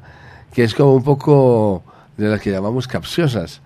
[0.52, 1.82] que es como un poco
[2.16, 3.60] de las que llamamos capciosas.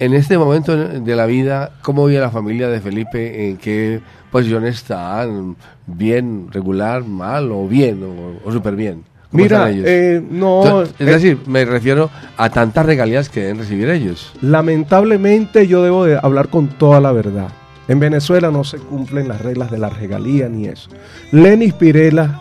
[0.00, 3.48] En este momento de la vida, ¿cómo vive la familia de Felipe?
[3.48, 5.56] ¿En qué posición están?
[5.86, 9.02] ¿Bien, regular, mal o bien o, o súper bien?
[9.30, 9.84] ¿Cómo Mira, están ellos?
[9.88, 14.32] eh, no, Entonces, es eh, decir, me refiero a tantas regalías que deben recibir ellos.
[14.40, 17.48] Lamentablemente yo debo de hablar con toda la verdad.
[17.88, 20.90] En Venezuela no se cumplen las reglas de la regalía ni eso.
[21.32, 22.40] Lenis Pirela,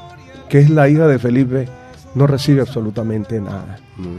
[0.49, 1.67] que es la hija de Felipe,
[2.15, 3.77] no recibe absolutamente nada.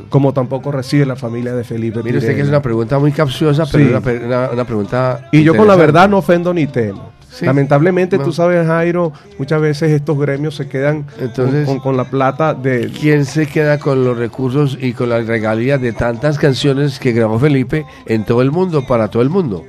[0.09, 2.57] Como tampoco recibe la familia de Felipe Mire usted que es Pirela.
[2.59, 3.91] una pregunta muy capciosa, pero Sí.
[3.91, 5.29] una, pe- una- una pregunta.
[5.33, 7.11] Y yo con la verdad no ofendo ni temo.
[7.31, 7.45] Sí.
[7.45, 12.05] Lamentablemente, tú sabes, Jairo, muchas veces estos gremios se quedan con- Entonces- con, con la
[12.05, 12.91] plata de...
[12.99, 17.39] ¿Quién se queda con los recursos y con las regalías de tantas canciones que grabó
[17.39, 19.63] Felipe en todo el mundo, para todo el mundo?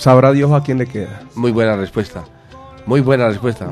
[0.00, 1.20] Sabrá Dios a quién le queda.
[1.34, 2.24] Muy buena respuesta.
[2.86, 3.68] Muy buena respuesta.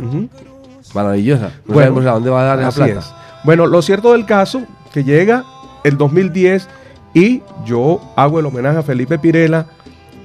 [0.95, 1.51] Maravillosa.
[1.67, 2.99] No Bueno, sabemos a dónde va a dar esa Así plata.
[3.01, 3.13] es.
[3.45, 4.63] Bueno, lo cierto del caso,
[4.93, 5.45] que llega
[5.85, 6.69] el 2010
[7.15, 9.67] y yo hago el homenaje a Felipe Pirela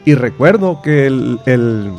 [0.06, 1.94] y recuerdo que el, el-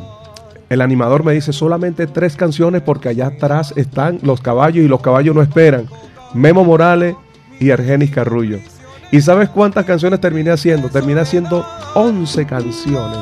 [0.71, 5.01] el animador me dice solamente tres canciones porque allá atrás están los caballos y los
[5.01, 5.87] caballos no esperan.
[6.33, 7.15] Memo Morales
[7.61, 8.59] y Argenis Carrullo.
[9.13, 10.89] ¿Y sabes cuántas canciones terminé haciendo?
[10.89, 13.19] Terminé haciendo 11 canciones.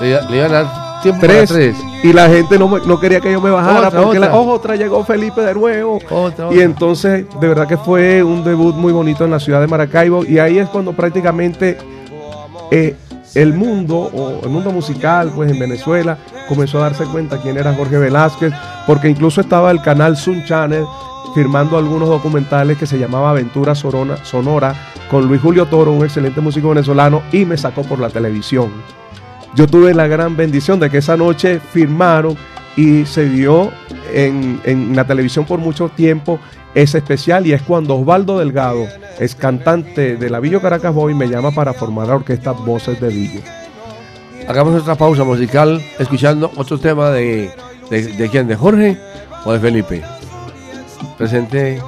[0.00, 2.98] Le, iba- le iban a dar tiempo para tres, y la gente no, me- no
[3.00, 4.38] quería que yo me bajara Otra, porque la, otra.
[4.38, 5.98] "Oh, otra llegó Felipe de nuevo.
[6.10, 9.66] Otra, y entonces de verdad que fue un debut muy bonito en la ciudad de
[9.66, 10.24] Maracaibo.
[10.24, 11.78] Y ahí es cuando prácticamente
[12.70, 12.96] eh,
[13.34, 17.72] el mundo o el mundo musical pues en Venezuela comenzó a darse cuenta quién era
[17.74, 18.52] Jorge Velázquez
[18.86, 20.84] porque incluso estaba el canal Sun Channel
[21.34, 24.74] firmando algunos documentales que se llamaba Aventura Sorona- Sonora
[25.08, 28.70] con Luis Julio Toro, un excelente músico venezolano, y me sacó por la televisión.
[29.54, 32.36] Yo tuve la gran bendición de que esa noche firmaron
[32.76, 33.70] y se dio
[34.14, 36.38] en, en la televisión por mucho tiempo
[36.74, 38.86] ese especial y es cuando Osvaldo Delgado,
[39.18, 43.08] es cantante de la Villo Caracas Boy, me llama para formar la orquesta Voces de
[43.08, 43.40] Villo.
[44.48, 47.50] Hagamos otra pausa musical escuchando otro tema de,
[47.90, 48.96] de, de quién, de Jorge
[49.44, 50.02] o de Felipe.
[51.18, 51.80] Presente,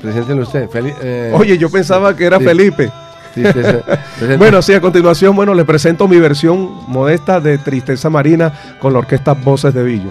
[0.00, 0.68] preséntelo usted.
[1.02, 2.44] Eh, Oye, yo pensaba que era sí.
[2.44, 2.90] Felipe.
[3.34, 3.78] tristeza.
[4.38, 9.00] Bueno, sí, a continuación, bueno, le presento mi versión modesta de Tristeza Marina con la
[9.00, 10.10] orquesta Voces de Villo.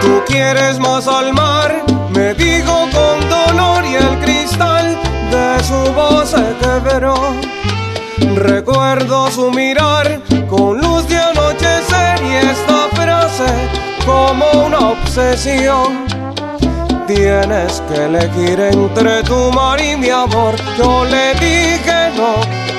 [0.00, 1.84] Tú quieres más al mar,
[2.14, 4.98] me dijo con dolor y el cristal
[5.30, 7.14] de su voz se quebró.
[8.36, 10.89] Recuerdo su mirar con luz
[17.06, 20.56] Tienes que elegir entre tu mar y mi amor.
[20.76, 22.34] Yo le dije no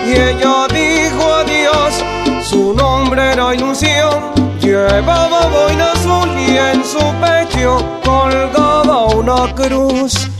[0.06, 2.04] y ella dijo adiós.
[2.44, 4.34] Su nombre era ilusión.
[4.60, 10.31] Llevaba boina azul y en su pecho colgaba una cruz.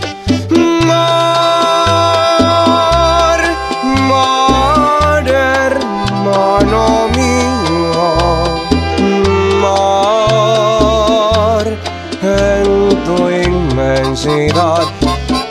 [14.26, 14.84] Inmensidad,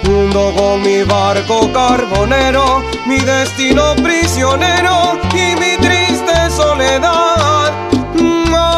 [0.07, 7.73] hundo con mi barco carbonero, mi destino prisionero y mi triste soledad.
[8.51, 8.69] Mar,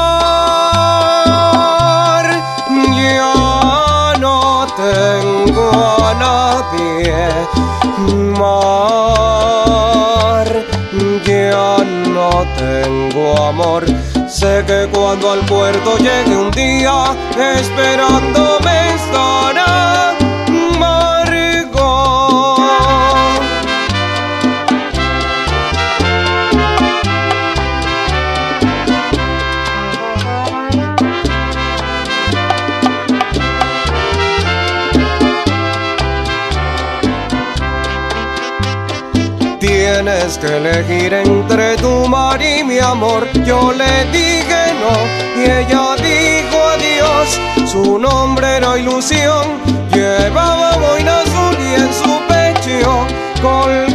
[2.97, 7.29] ya no tengo a nadie.
[8.39, 8.65] Mar,
[11.27, 11.77] ya
[12.09, 13.85] no tengo amor.
[14.33, 20.17] Sé que cuando al puerto llegue un día, esperándome estará
[40.43, 43.29] que elegir entre tu mar y mi amor.
[43.45, 44.95] Yo le dije no
[45.41, 47.29] y ella dijo adiós.
[47.71, 49.45] Su nombre era ilusión.
[49.93, 53.07] Llevaba boina azul y en su pecho
[53.41, 53.92] colgaba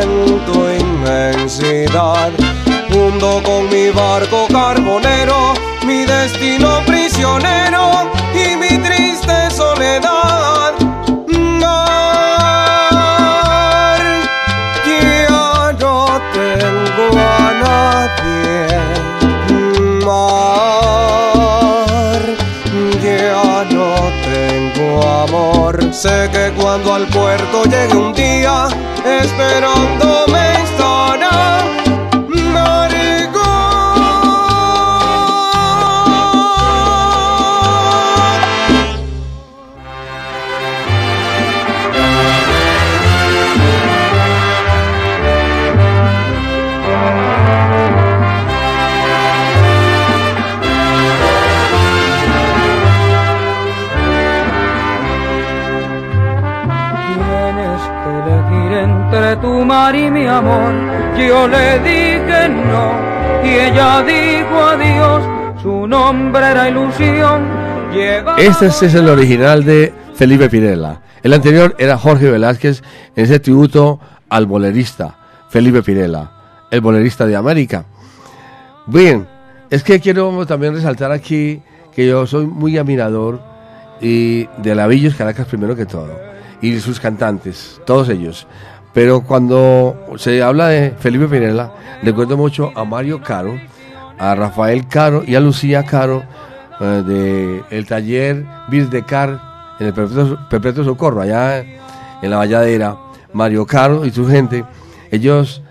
[0.00, 2.30] en tu inmensidad,
[2.94, 5.52] hundo con mi barco carbonero,
[5.86, 10.72] mi destino prisionero y mi triste soledad.
[11.60, 13.00] Mar,
[14.86, 18.68] ya no tengo a nadie.
[20.06, 22.22] Mar,
[23.02, 23.88] ya no
[24.30, 24.88] tengo
[25.24, 25.74] amor.
[25.92, 28.68] Sé que cuando al puerto llegue un día,
[29.08, 30.47] esperándome
[60.28, 60.72] mi amor.
[61.16, 62.92] Yo le dije no
[63.44, 65.62] y ella dijo adiós.
[65.62, 67.46] Su nombre era ilusión.
[67.92, 71.00] Llevaba Este es, el original de Felipe Pirela.
[71.22, 72.82] El anterior era Jorge Velázquez
[73.16, 73.98] en ese tributo
[74.28, 75.16] al bolerista
[75.48, 76.30] Felipe Pirela,
[76.70, 77.86] el bolerista de América.
[78.86, 79.26] Bien,
[79.70, 81.62] es que quiero también resaltar aquí
[81.94, 83.40] que yo soy muy admirador
[84.00, 86.28] y de Lavillos Caracas primero que todo
[86.60, 88.46] y sus cantantes, todos ellos.
[88.98, 91.72] Pero cuando se habla de Felipe Pirela,
[92.02, 93.54] recuerdo mucho a Mario Caro,
[94.18, 96.24] a Rafael Caro y a Lucía Caro
[96.80, 99.40] eh, de el taller Virdecar
[99.78, 102.96] en el Perpetuo, Socorro, allá en la Valladera,
[103.32, 104.64] Mario Caro y su gente,
[105.12, 105.62] ellos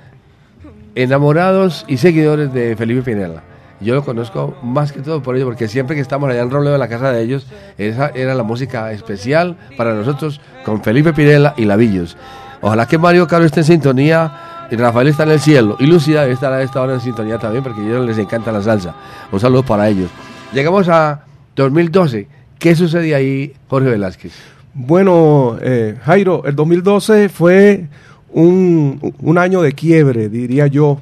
[0.96, 3.44] enamorados y seguidores de Felipe Pinela.
[3.82, 6.76] Yo lo conozco más que todo por ello, porque siempre que estamos allá en Roleo
[6.76, 7.46] en la casa de ellos,
[7.78, 12.16] esa era la música especial para nosotros con Felipe Pinela y Lavillos.
[12.62, 16.26] Ojalá que Mario Caro esté en sintonía y Rafael está en el cielo y Lucía
[16.28, 18.96] estará esta hora en sintonía también porque a ellos les encanta la salsa.
[19.32, 20.10] Un saludo para ellos.
[20.54, 21.24] Llegamos a
[21.56, 22.28] 2012.
[22.60, 24.34] ¿Qué sucede ahí, Jorge Velázquez?
[24.74, 27.88] Bueno, eh, Jairo, el 2012 fue
[28.32, 31.00] un, un año de quiebre, diría yo.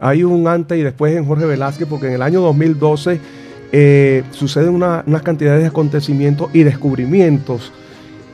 [0.00, 3.20] Hay un antes y después en Jorge Velázquez, porque en el año 2012
[3.72, 7.72] eh, suceden una, unas cantidades de acontecimientos y descubrimientos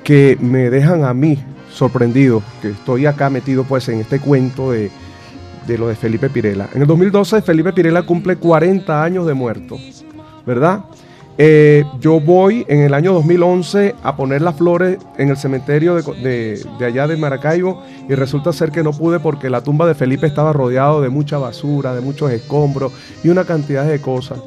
[0.02, 1.38] que me dejan a mí
[1.74, 4.90] sorprendido, que estoy acá metido pues en este cuento de,
[5.66, 6.68] de lo de Felipe Pirela.
[6.74, 9.76] En el 2012 Felipe Pirela cumple 40 años de muerto,
[10.46, 10.84] ¿verdad?
[11.36, 16.02] Eh, yo voy en el año 2011 a poner las flores en el cementerio de,
[16.22, 19.96] de- de allá de Maracaibo y resulta ser que no pude porque la tumba de
[19.96, 22.92] Felipe estaba rodeado de mucha basura, de muchos escombros
[23.24, 24.38] y una cantidad de cosas.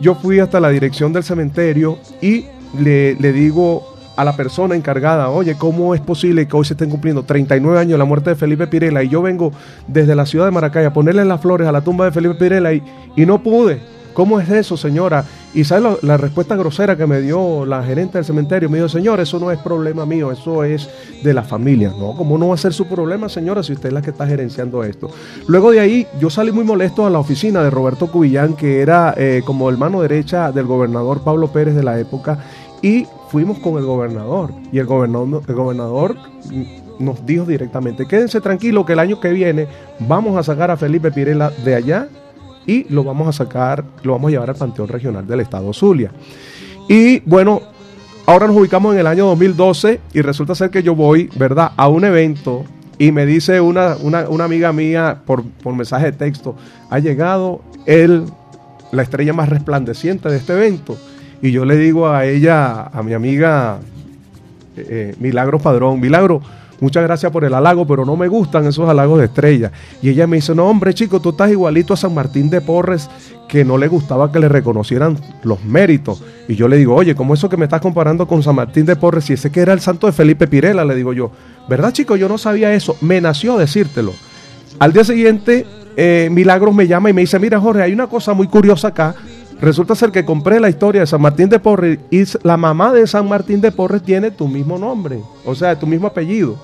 [0.00, 2.46] Yo fui hasta la dirección del cementerio y
[2.80, 6.90] le, le digo a la persona encargada, oye, ¿cómo es posible que hoy se estén
[6.90, 9.52] cumpliendo 39 años de la muerte de Felipe Pirela y yo vengo
[9.88, 12.72] desde la ciudad de Maracay a ponerle las flores a la tumba de Felipe Pirela
[12.72, 12.82] y,
[13.16, 13.94] y no pude?
[14.14, 15.24] ¿Cómo es eso, señora?
[15.54, 18.70] Y sabe la, respuesta grosera que me dio la gerente del cementerio.
[18.70, 20.88] Me dijo, señor, eso no es problema mío, eso es
[21.22, 21.92] de la familia.
[21.98, 24.24] No, ¿cómo no va a ser su problema, señora, si usted es la que está
[24.24, 25.10] gerenciando esto?
[25.48, 29.14] Luego de ahí, yo salí muy molesto a la oficina de Roberto Cubillán, que era
[29.16, 32.38] eh, como el mano derecha del gobernador Pablo Pérez de la época,
[32.82, 34.52] y fuimos con el gobernador.
[34.70, 36.16] Y el gobernador, el gobernador
[37.00, 39.66] nos dijo directamente, quédense tranquilos que el año que viene
[39.98, 42.06] vamos a sacar a Felipe Pirela de allá
[42.64, 46.12] y lo vamos a sacar, lo vamos a llevar al Panteón Regional del Estado Zulia.
[46.88, 47.60] Y bueno,
[48.24, 51.88] ahora nos ubicamos en el año 2012 y resulta ser que yo voy, ¿verdad?, a
[51.88, 52.62] un evento
[52.98, 56.54] y me dice una, una, una amiga mía por, por mensaje de texto,
[56.88, 58.26] ha llegado el,
[58.92, 60.96] la estrella más resplandeciente de este evento.
[61.44, 63.78] Y yo le digo a ella, a mi amiga
[64.78, 66.40] eh, eh, Milagro Padrón, Milagro,
[66.80, 69.70] muchas gracias por el halago, pero no me gustan esos halagos de estrella.
[70.00, 73.10] Y ella me dice, no hombre chico, tú estás igualito a San Martín de Porres,
[73.46, 76.24] que no le gustaba que le reconocieran los méritos.
[76.48, 78.96] Y yo le digo, oye, ¿cómo eso que me estás comparando con San Martín de
[78.96, 79.26] Porres?
[79.26, 81.30] Si ese que era el santo de Felipe Pirela, le digo yo,
[81.68, 82.16] ¿verdad chico?
[82.16, 84.14] Yo no sabía eso, me nació decírtelo.
[84.78, 88.32] Al día siguiente, eh, Milagros me llama y me dice, mira Jorge, hay una cosa
[88.32, 89.14] muy curiosa acá.
[89.64, 93.06] Resulta ser que compré la historia de San Martín de Porres y la mamá de
[93.06, 96.58] San Martín de Porres tiene tu mismo nombre, o sea, tu mismo apellido.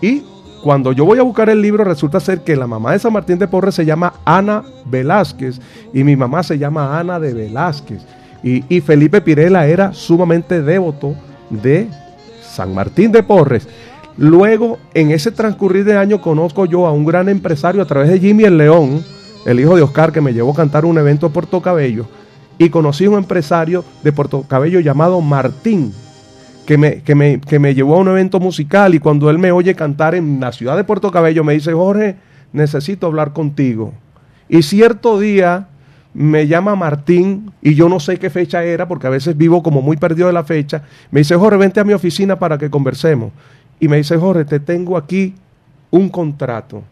[0.00, 0.24] Y
[0.64, 3.38] cuando yo voy a buscar el libro, resulta ser que la mamá de San Martín
[3.38, 5.60] de Porres se llama Ana Velázquez
[5.94, 8.02] y mi mamá se llama Ana de Velázquez.
[8.42, 11.14] Y, Felipe Pirela era sumamente devoto
[11.48, 11.86] de
[12.42, 13.68] San Martín de Porres.
[14.16, 18.18] Luego, en ese transcurrir de año, conozco yo a un gran empresario a través de
[18.18, 19.04] Jimmy el León,
[19.46, 22.08] el hijo de Oscar, que me llevó a cantar un evento en Puerto Cabello.
[22.62, 25.92] Y conocí a un empresario de Puerto Cabello llamado Martín,
[26.64, 28.94] que me, que, me, que me llevó a un evento musical.
[28.94, 32.14] Y cuando él me oye cantar en la ciudad de Puerto Cabello, me dice: Jorge,
[32.52, 33.92] necesito hablar contigo.
[34.48, 35.66] Y cierto día
[36.14, 39.82] me llama Martín y yo no sé qué fecha era porque a veces vivo como
[39.82, 40.84] muy perdido de la fecha.
[41.10, 43.32] Me dice, Jorge, vente a mi oficina para que conversemos.
[43.80, 45.34] Y me dice, Jorge, te tengo aquí
[45.90, 46.84] un contrato.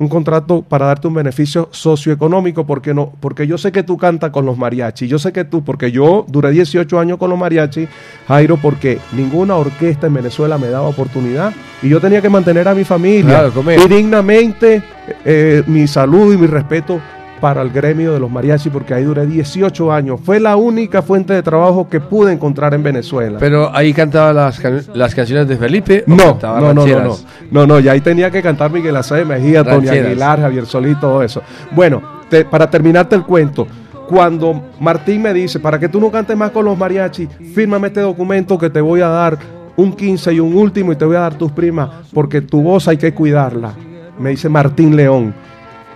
[0.00, 4.30] Un contrato para darte un beneficio socioeconómico porque no porque yo sé que tú cantas
[4.30, 5.10] con los mariachis.
[5.10, 7.86] Yo sé que tú, porque yo duré 18 años con los mariachis,
[8.26, 12.74] Jairo, porque ninguna orquesta en Venezuela me daba oportunidad y yo tenía que mantener a
[12.74, 13.52] mi familia Claro,
[13.84, 14.82] y dignamente
[15.24, 16.98] eh, mi salud y mi respeto
[17.40, 20.20] para el gremio de los mariachis porque ahí duré 18 años.
[20.22, 23.38] Fue la única fuente de trabajo que pude encontrar en Venezuela.
[23.40, 26.04] Pero ahí cantaba las, can- las canciones de Felipe.
[26.06, 27.16] no, no, no, no, no,
[27.50, 29.88] no, no, ya ahí tenía que cantar Miguel Acevedo Mejía, Tony.
[29.88, 31.42] Aguilar, Javier Solí, todo eso.
[31.72, 33.66] Bueno, te- para terminarte el cuento,
[34.08, 38.00] cuando Martín me dice, para que tú no cantes más con los mariachis, fírmame este
[38.00, 39.38] documento que te voy a dar
[39.76, 42.86] un 15 y un último y te voy a dar tus primas, porque tu voz
[42.88, 43.72] hay que cuidarla.
[44.18, 45.32] Me dice Martín León.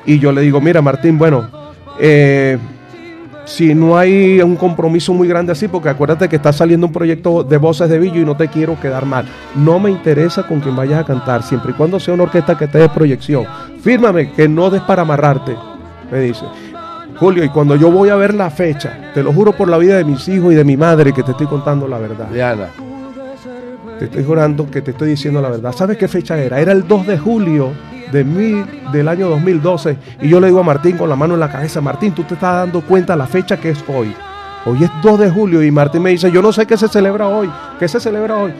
[0.06, 1.48] Y yo le digo, mira Martín, bueno,
[1.98, 2.58] eh,
[3.44, 7.42] si no hay un compromiso muy grande así, porque acuérdate que está saliendo un proyecto
[7.44, 9.26] de voces de Villo y no te quiero quedar mal.
[9.54, 12.66] No me interesa con quien vayas a cantar, siempre y cuando sea una orquesta que
[12.66, 13.46] te dé proyección.
[13.82, 15.56] Fírmame que no des para amarrarte,
[16.10, 16.44] me dice.
[17.16, 19.96] Julio, y cuando yo voy a ver la fecha, te lo juro por la vida
[19.96, 22.26] de mis hijos y de mi madre que te estoy contando la verdad.
[22.28, 22.93] Diana.
[23.98, 25.72] Te estoy jurando que te estoy diciendo la verdad.
[25.72, 26.60] ¿Sabes qué fecha era?
[26.60, 27.72] Era el 2 de julio
[28.10, 29.96] de mil, del año 2012.
[30.22, 32.34] Y yo le digo a Martín con la mano en la cabeza, Martín, tú te
[32.34, 34.14] estás dando cuenta la fecha que es hoy.
[34.66, 37.28] Hoy es 2 de julio y Martín me dice, yo no sé qué se celebra
[37.28, 37.50] hoy.
[37.78, 38.52] ¿Qué se celebra hoy?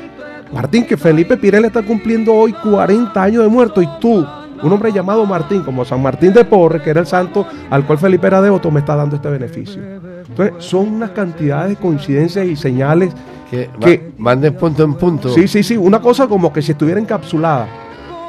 [0.53, 4.25] Martín, que Felipe Pirela está cumpliendo hoy 40 años de muerto y tú,
[4.63, 7.99] un hombre llamado Martín, como San Martín de Porres, que era el santo al cual
[7.99, 9.83] Felipe era devoto, me está dando este beneficio.
[10.29, 13.13] Entonces, son unas cantidades de coincidencias y señales
[13.51, 15.29] Que, que- va- van de punto en punto.
[15.29, 17.69] Sí, sí, sí, una cosa como que si estuviera encapsulada.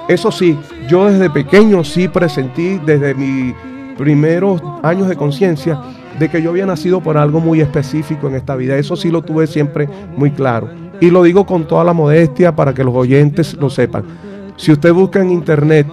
[0.07, 0.57] Eso sí,
[0.87, 3.55] yo desde pequeño sí presentí, desde mis
[3.97, 5.79] primeros años de conciencia,
[6.19, 8.77] de que yo había nacido por algo muy específico en esta vida.
[8.77, 10.69] Eso sí lo tuve siempre muy claro.
[11.01, 14.03] Y lo digo con toda la modestia para que los oyentes lo sepan.
[14.57, 15.87] Si usted busca en internet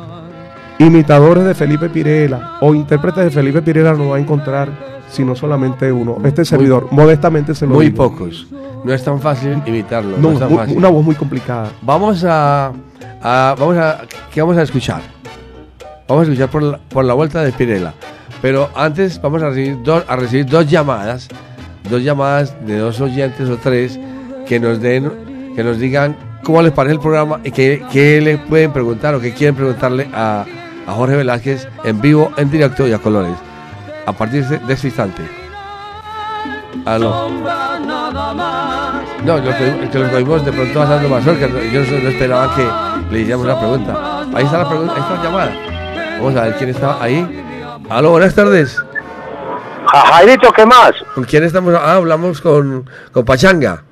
[0.86, 4.68] imitadores de Felipe Pirela o intérpretes de Felipe Pirela, no va a encontrar
[5.10, 6.16] sino solamente uno.
[6.24, 8.08] Este servidor, modestamente se lo Muy digo.
[8.10, 8.46] pocos.
[8.84, 10.16] No es tan fácil imitarlo.
[10.16, 10.76] No, No, es tan fácil.
[10.78, 11.68] una voz muy complicada.
[11.82, 12.72] Vamos a,
[13.22, 14.00] a- vamos a
[14.32, 15.02] ¿qué vamos a escuchar?
[16.08, 17.92] Vamos a escuchar por la, por la vuelta de Pirela.
[18.40, 21.28] Pero antes vamos a recibir dos a recibir dos llamadas,
[21.90, 24.00] dos llamadas de dos oyentes o tres
[24.46, 25.10] que nos den
[25.54, 29.20] que nos digan cómo les parece el programa y qué, qué le pueden preguntar o
[29.20, 30.44] qué quieren preguntarle a,
[30.86, 33.36] a Jorge Velázquez en vivo, en directo y a colores.
[34.06, 35.22] A partir de, este instante.
[36.84, 37.30] Aló.
[39.24, 42.54] No, lo que, que lo oímos de pronto pasando más que yo no, no esperaba
[42.56, 42.66] que
[43.12, 44.20] le hiciéramos una pregunta.
[44.34, 45.52] Ahí está la pregunta, ahí está la llamada.
[46.18, 47.44] Vamos a ver quién está ahí.
[47.88, 48.82] Aló, buenas tardes.
[49.86, 50.92] Jairito, ¿qué más?
[51.14, 51.74] ¿Con quién estamos?
[51.74, 53.84] Ah, hablamos con, con Pachanga.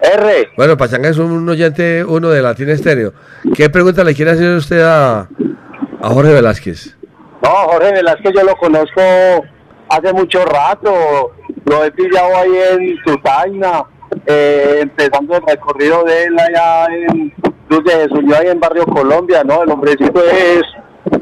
[0.00, 0.50] R.
[0.56, 3.12] Bueno, Pachanga es un oyente, uno de Latina Estéreo.
[3.54, 5.26] ¿Qué pregunta le quiere hacer usted a,
[6.00, 6.96] a Jorge Velázquez?
[7.42, 9.00] No, Jorge Velázquez yo lo conozco
[9.88, 11.32] hace mucho rato.
[11.64, 13.84] Lo he pillado ahí en Tutaina,
[14.26, 17.32] eh, empezando el recorrido de él allá en
[17.68, 19.62] Luz de Jesús, ahí en Barrio Colombia, ¿no?
[19.62, 20.62] El hombrecito es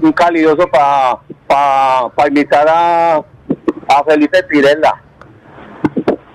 [0.00, 5.02] un calidoso para pa, pa imitar a, a Felipe Pirela.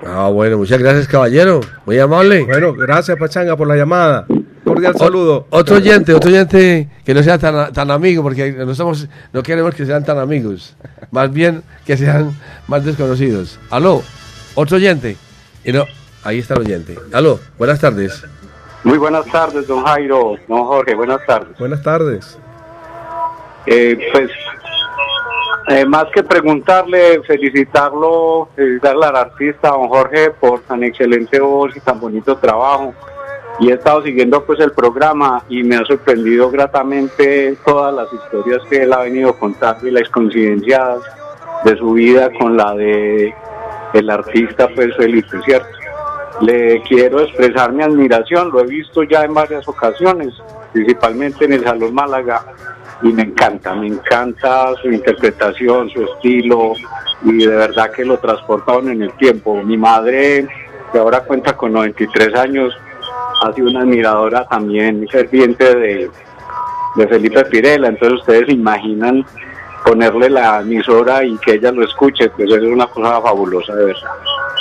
[0.05, 1.61] Ah, bueno, muchas gracias, caballero.
[1.85, 2.43] Muy amable.
[2.43, 4.25] Bueno, gracias Pachanga por la llamada.
[4.63, 5.47] Cordial saludo.
[5.49, 9.75] Otro oyente, otro oyente que no sea tan, tan amigo, porque no, somos, no queremos
[9.75, 10.75] que sean tan amigos.
[11.11, 12.35] Más bien que sean
[12.67, 13.59] más desconocidos.
[13.69, 14.01] Aló,
[14.55, 15.17] otro oyente.
[15.63, 15.85] Y no,
[16.23, 16.97] ahí está el oyente.
[17.11, 18.23] Aló, buenas tardes.
[18.83, 21.57] Muy buenas tardes, don Jairo, don Jorge, buenas tardes.
[21.59, 22.37] Buenas tardes.
[23.67, 24.31] Eh, pues,
[25.67, 31.79] eh, más que preguntarle, felicitarlo, felicitarle al artista, don Jorge, por tan excelente voz y
[31.79, 32.93] tan bonito trabajo.
[33.59, 38.61] Y he estado siguiendo pues el programa y me ha sorprendido gratamente todas las historias
[38.69, 40.99] que él ha venido contando y las coincidencias
[41.63, 43.33] de su vida con la de
[43.93, 45.67] el artista pues Felipe, ¿cierto?
[46.41, 50.33] Le quiero expresar mi admiración, lo he visto ya en varias ocasiones,
[50.73, 52.43] principalmente en el Salón Málaga,
[53.03, 56.73] y me encanta, me encanta su interpretación, su estilo,
[57.23, 59.61] y de verdad que lo transportaron en el tiempo.
[59.63, 60.47] Mi madre,
[60.91, 62.73] que ahora cuenta con 93 años,
[63.43, 66.09] ha sido una admiradora también ferviente de,
[66.95, 69.25] de Felipe Pirela, entonces ustedes imaginan
[69.83, 74.11] ponerle la emisora y que ella lo escuche, pues es una cosa fabulosa, de verdad.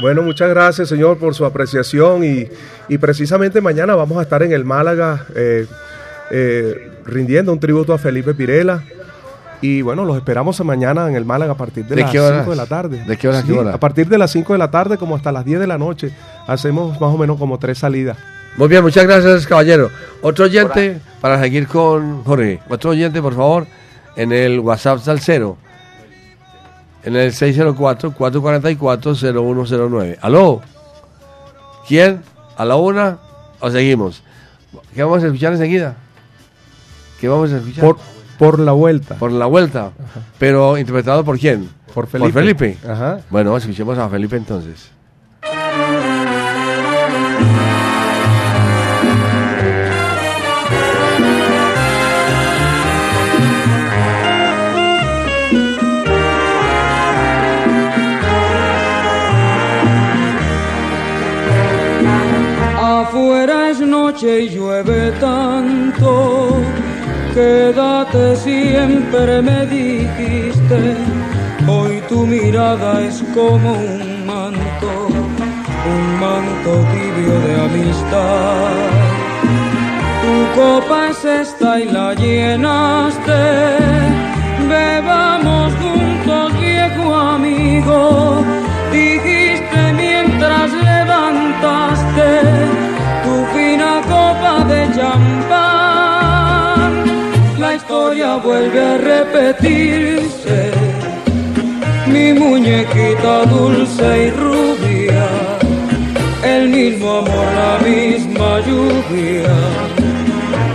[0.01, 2.49] Bueno, muchas gracias, señor, por su apreciación y,
[2.89, 5.67] y precisamente mañana vamos a estar en el Málaga eh,
[6.31, 8.83] eh, rindiendo un tributo a Felipe Pirela.
[9.63, 12.41] Y bueno, los esperamos mañana en el Málaga a partir de, ¿De las qué horas?
[12.41, 13.05] 5 de la tarde.
[13.05, 13.75] ¿De qué hora?
[13.75, 16.13] A partir de las 5 de la tarde como hasta las 10 de la noche.
[16.47, 18.17] Hacemos más o menos como tres salidas.
[18.57, 19.91] Muy bien, muchas gracias, caballero.
[20.23, 22.61] Otro oyente para seguir con Jorge.
[22.69, 23.67] Otro oyente, por favor,
[24.17, 25.57] en el WhatsApp Salcero.
[27.05, 30.19] En el 604-444-0109.
[30.21, 30.61] ¿Aló?
[31.87, 32.23] ¿Quién?
[32.57, 33.19] ¿A la una?
[33.61, 34.23] ¿O seguimos?
[34.95, 35.97] ¿Qué vamos a escuchar enseguida?
[37.21, 37.85] ¿Qué vamos a escuchar?
[37.85, 37.99] Por,
[38.39, 39.17] por la vuelta.
[39.17, 39.93] Por la vuelta.
[40.39, 41.69] Pero interpretado por quién?
[41.93, 42.33] Por Felipe.
[42.33, 42.79] Por Felipe.
[42.89, 43.21] Ajá.
[43.29, 44.91] Bueno, escuchemos a Felipe entonces.
[62.79, 66.63] Afuera es noche y llueve tanto.
[67.35, 70.97] Quédate siempre, me dijiste.
[71.69, 74.91] Hoy tu mirada es como un manto,
[75.93, 79.01] un manto tibio de amistad.
[80.23, 83.43] Tu copa es esta y la llenaste.
[84.69, 88.45] Bebamos juntos, viejo amigo.
[88.91, 92.29] Dijiste mientras levantaste
[93.23, 95.80] tu fina copa de champán.
[98.11, 100.73] Historia vuelve a repetirse.
[102.09, 105.29] Mi muñequita dulce y rubia,
[106.43, 109.55] el mismo amor, la misma lluvia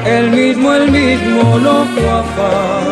[0.05, 2.85] el mismo, el mismo loco afán.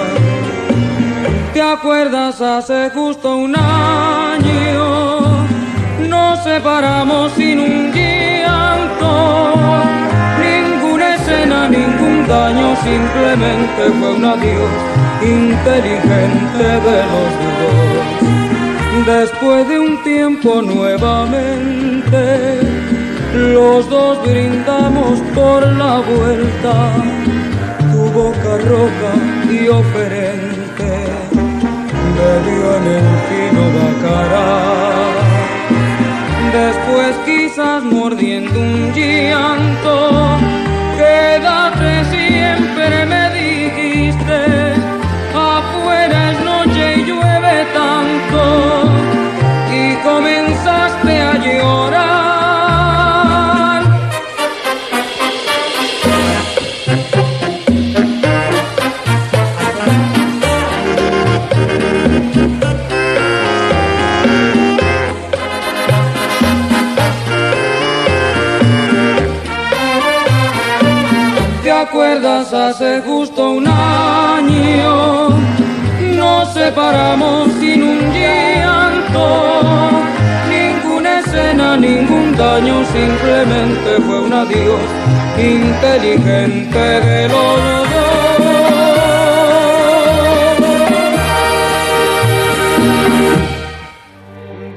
[1.54, 5.46] ¿Te acuerdas hace justo un año?
[6.10, 9.64] Nos separamos sin un llanto,
[11.34, 14.72] escena, ningún daño, simplemente fue un adiós
[15.22, 19.06] inteligente de los dos.
[19.06, 22.60] Después de un tiempo nuevamente,
[23.36, 26.92] los dos brindamos por la vuelta,
[27.92, 29.14] tu boca roja
[29.50, 30.90] y oferente,
[32.18, 34.54] bebió en el fino bacará.
[36.54, 40.63] Después quizás mordiendo un llanto,
[41.04, 44.40] quédate siempre me dijiste,
[45.56, 48.44] afuera es noche y llueve tanto,
[49.80, 52.23] y comenzaste a llorar.
[72.26, 75.30] Hace justo un año?
[76.16, 79.92] Nos separamos sin un llanto,
[80.50, 84.80] ninguna escena, ningún daño, simplemente fue un adiós
[85.38, 87.84] inteligente de los dos.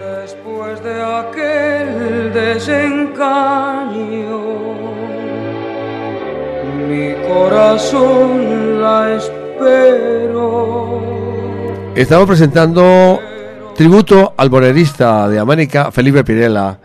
[0.01, 4.46] Después de aquel desengaño
[6.87, 11.03] mi corazón la espero.
[11.95, 13.19] Estamos presentando
[13.75, 16.79] tributo al bolerista de América, Felipe Pirela,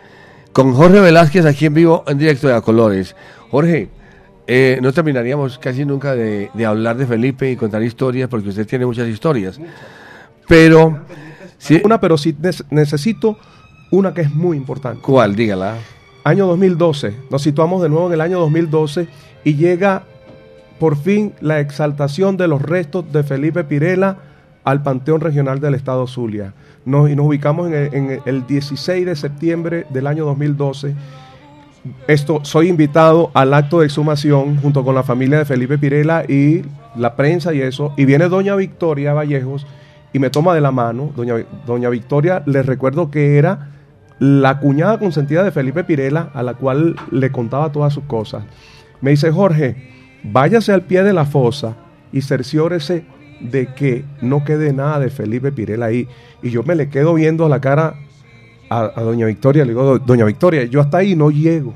[0.52, 3.14] con Jorge Velázquez aquí en vivo, en directo de A Colores.
[3.50, 3.90] Jorge,
[4.46, 8.66] eh, no terminaríamos casi nunca de, de hablar de Felipe y contar historias, porque usted
[8.66, 9.60] tiene muchas historias.
[10.48, 11.00] Pero,
[11.58, 12.36] sí, Una, pero sí
[12.70, 13.38] necesito
[13.90, 15.00] una que es muy importante.
[15.00, 15.36] ¿cuál?
[15.36, 15.76] Dígala.
[16.24, 17.14] Año 2012.
[17.30, 19.08] Nos situamos de nuevo en el año 2012
[19.44, 20.04] y llega
[20.78, 24.16] por fin la exaltación de los restos de Felipe Pirela
[24.64, 26.54] al Panteón Regional del Estado Zulia.
[26.84, 30.94] Nos, y nos ubicamos en el, en el 16 de septiembre del año 2012.
[32.06, 36.62] Esto, soy invitado al acto de exhumación junto con la familia de Felipe Pirela y
[36.96, 37.92] la prensa y eso.
[37.96, 39.66] Y viene doña Victoria Vallejos
[40.12, 41.10] y me toma de la mano.
[41.16, 41.34] Doña,
[41.66, 43.70] doña Victoria, les recuerdo que era
[44.18, 48.44] la cuñada consentida de Felipe Pirela, a la cual le contaba todas sus cosas.
[49.02, 49.76] Me dice, Jorge,
[50.24, 51.76] váyase al pie de la fosa
[52.12, 53.04] y cerciórese
[53.40, 56.08] de que no quede nada de Felipe Pirela ahí.
[56.42, 57.94] Y yo me le quedo viendo a la cara
[58.70, 61.74] a, a doña Victoria, le digo, "Do- doña Victoria, yo hasta ahí no llego.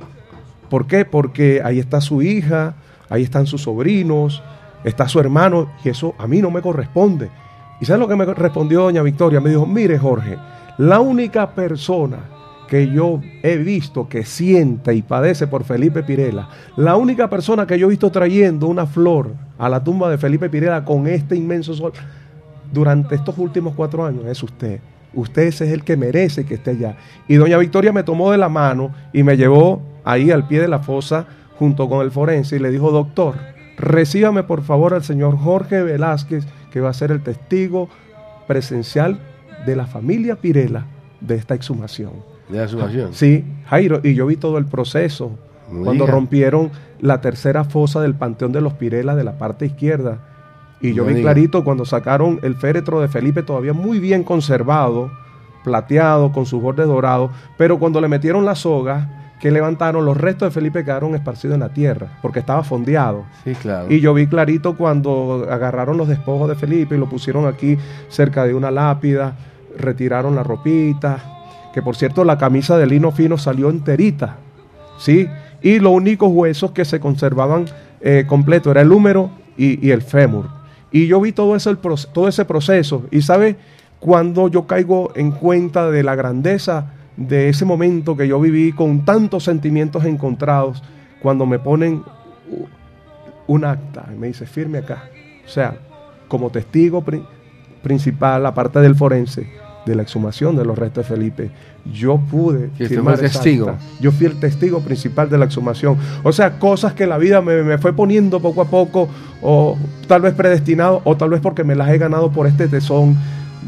[0.70, 1.04] ¿Por qué?
[1.04, 2.76] Porque ahí está su hija,
[3.10, 4.42] ahí están sus sobrinos,
[4.84, 7.28] está su hermano, y eso a mí no me corresponde.
[7.80, 9.40] ¿Y sabes lo que me respondió doña Victoria?
[9.40, 10.38] Me dijo, mire Jorge,
[10.78, 12.18] la única persona
[12.68, 17.78] que yo he visto que sienta y padece por Felipe Pirela, la única persona que
[17.78, 21.74] yo he visto trayendo una flor a la tumba de Felipe Pirela con este inmenso
[21.74, 21.92] sol
[22.72, 24.80] durante estos últimos cuatro años es usted.
[25.14, 26.96] Usted ese es el que merece que esté allá.
[27.26, 30.68] Y doña Victoria me tomó de la mano y me llevó ahí al pie de
[30.68, 31.26] la fosa
[31.58, 33.36] junto con el forense y le dijo, doctor,
[33.78, 37.88] recíbame por favor al señor Jorge Velázquez, que va a ser el testigo
[38.46, 39.18] presencial
[39.64, 40.84] de la familia Pirela
[41.20, 42.36] de esta exhumación.
[42.49, 43.12] De la sumación.
[43.12, 45.32] Sí, Jairo, y yo vi todo el proceso.
[45.70, 46.14] No cuando diga.
[46.14, 46.70] rompieron
[47.01, 50.18] la tercera fosa del Panteón de los Pirela de la parte izquierda.
[50.80, 51.32] Y yo No vi diga.
[51.32, 55.11] clarito cuando sacaron el féretro de Felipe todavía muy bien conservado,
[55.64, 60.49] plateado, con sus bordes dorados, pero cuando le metieron la soga, que levantaron, los restos
[60.49, 63.24] de Felipe quedaron esparcidos en la tierra, porque estaba fondeado.
[63.44, 63.86] Sí, claro.
[63.90, 67.76] Y yo vi clarito cuando agarraron los despojos de Felipe y lo pusieron aquí
[68.09, 69.34] cerca de una lápida,
[69.78, 71.36] retiraron la ropita,
[71.76, 74.36] que por cierto la camisa de lino fino salió enterita,
[74.98, 75.28] ¿sí?
[75.60, 77.66] Y los únicos huesos que se conservaban
[78.00, 80.46] eh, completo era el húmero y, el fémur.
[80.90, 83.04] Y yo vi todo, proce- todo ese proceso.
[83.10, 83.56] Y sabe,
[84.00, 89.04] cuando yo caigo en cuenta de la grandeza de ese momento que yo viví con
[89.04, 90.82] tantos sentimientos encontrados,
[91.20, 92.02] cuando me ponen
[93.46, 95.10] un acta y me dice firme acá.
[95.44, 95.76] O sea,
[96.26, 97.22] como testigo pri-
[97.82, 99.46] principal, aparte del forense,
[99.87, 101.51] de la exhumación de los restos de Felipe,
[101.95, 103.70] yo pude Que firmar testigo.
[103.70, 103.82] acta.
[104.01, 105.97] Yo fui el testigo principal de la exhumación.
[106.24, 109.09] O sea, cosas que la vida me, me fue poniendo poco a poco,
[109.41, 109.78] o
[110.09, 113.16] tal vez predestinado, o tal vez porque me las he ganado por este tesón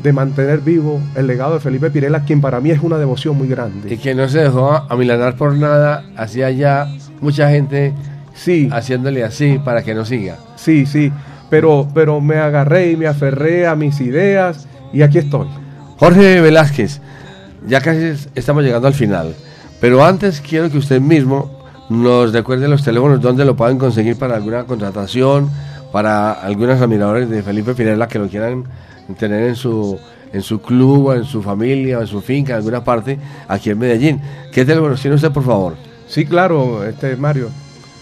[0.03, 3.49] de mantener vivo el legado de Felipe Pirela, quien para mí es una devoción muy
[3.49, 3.93] grande.
[3.95, 6.87] Y que no se dejó amilanar por nada, hacía ya
[7.21, 7.95] mucha gente
[8.35, 8.69] Sí.
[8.71, 10.37] haciéndole así para que no siga.
[10.57, 11.11] Sí, sí,
[11.51, 15.49] pero, pero me agarré y me aferré a mis ideas y aquí estoy.
[15.99, 17.01] Jorge Velázquez,
[17.67, 19.35] ya casi es- estamos llegando al final,
[19.81, 21.59] pero antes quiero que usted mismo
[21.91, 25.51] nos recuerde los teléfonos donde lo pueden conseguir para alguna contratación,
[25.93, 28.65] para algunos admiradores de Felipe Pinela que lo quieran
[29.19, 29.99] tener en su
[30.31, 33.19] en su club, o en su familia, o en su finca, en alguna parte,
[33.49, 34.21] aquí en Medellín.
[34.53, 35.75] ¿Qué teléfonos tiene usted, por favor?
[36.07, 37.49] Sí, claro, este Mario.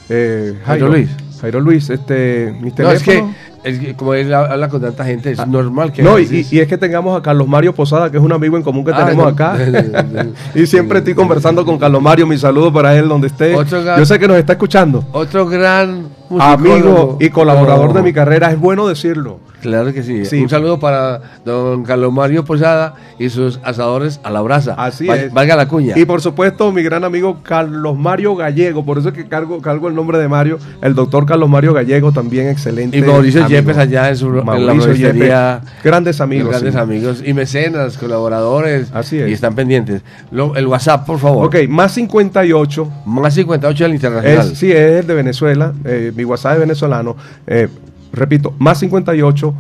[0.09, 1.09] Eh, Jairo Luis.
[1.47, 3.35] Jairo Luis, este, mi No, es que, teléfono.
[3.63, 6.03] es que como él habla con tanta gente, es normal que...
[6.03, 8.85] No, y, es que tengamos a Carlos Mario Posada, que es un amigo en común
[8.85, 9.31] que Ah, tenemos no.
[9.31, 9.57] acá.
[10.57, 12.27] y siempre estoy conversando con Carlos Mario.
[12.27, 13.55] Mi saludo para él donde esté.
[13.55, 15.05] Yo sé que nos está escuchando.
[15.13, 16.09] Otro gran.
[16.39, 17.93] Amigo y colaborador No.
[17.95, 19.39] de mi carrera, es bueno decirlo.
[19.63, 20.25] Claro que sí.
[20.27, 20.43] Sí.
[20.43, 24.75] Un saludo para don Carlos Mario Posada y sus asadores a la brasa.
[24.75, 25.33] Así Va- es.
[25.33, 25.95] Valga la cuña.
[25.99, 29.89] Y por supuesto, mi gran amigo Carlos Mario Gallego, por eso es que cargo, cargo
[29.89, 32.97] el nombre de Mario, el doctor Carlos Mario Gallego, también excelente.
[32.97, 33.59] Y Mauricio amigo.
[33.61, 34.75] Yepes allá en, su, en la.
[34.95, 36.51] Yepes, grandes amigos.
[36.51, 36.79] Grandes sí.
[36.81, 37.23] amigos.
[37.25, 38.91] Y mecenas, colaboradores.
[38.93, 39.29] Así es.
[39.29, 40.03] Y están pendientes.
[40.31, 41.47] Lo- el WhatsApp, por favor.
[41.47, 42.89] Ok, más 58.
[43.07, 44.47] Más 58 del internacional.
[44.53, 45.73] Es, sí, es el de Venezuela.
[45.85, 47.17] eh, mi WhatsApp es venezolano.
[47.47, 47.69] Eh,
[48.13, 49.55] repito, más 58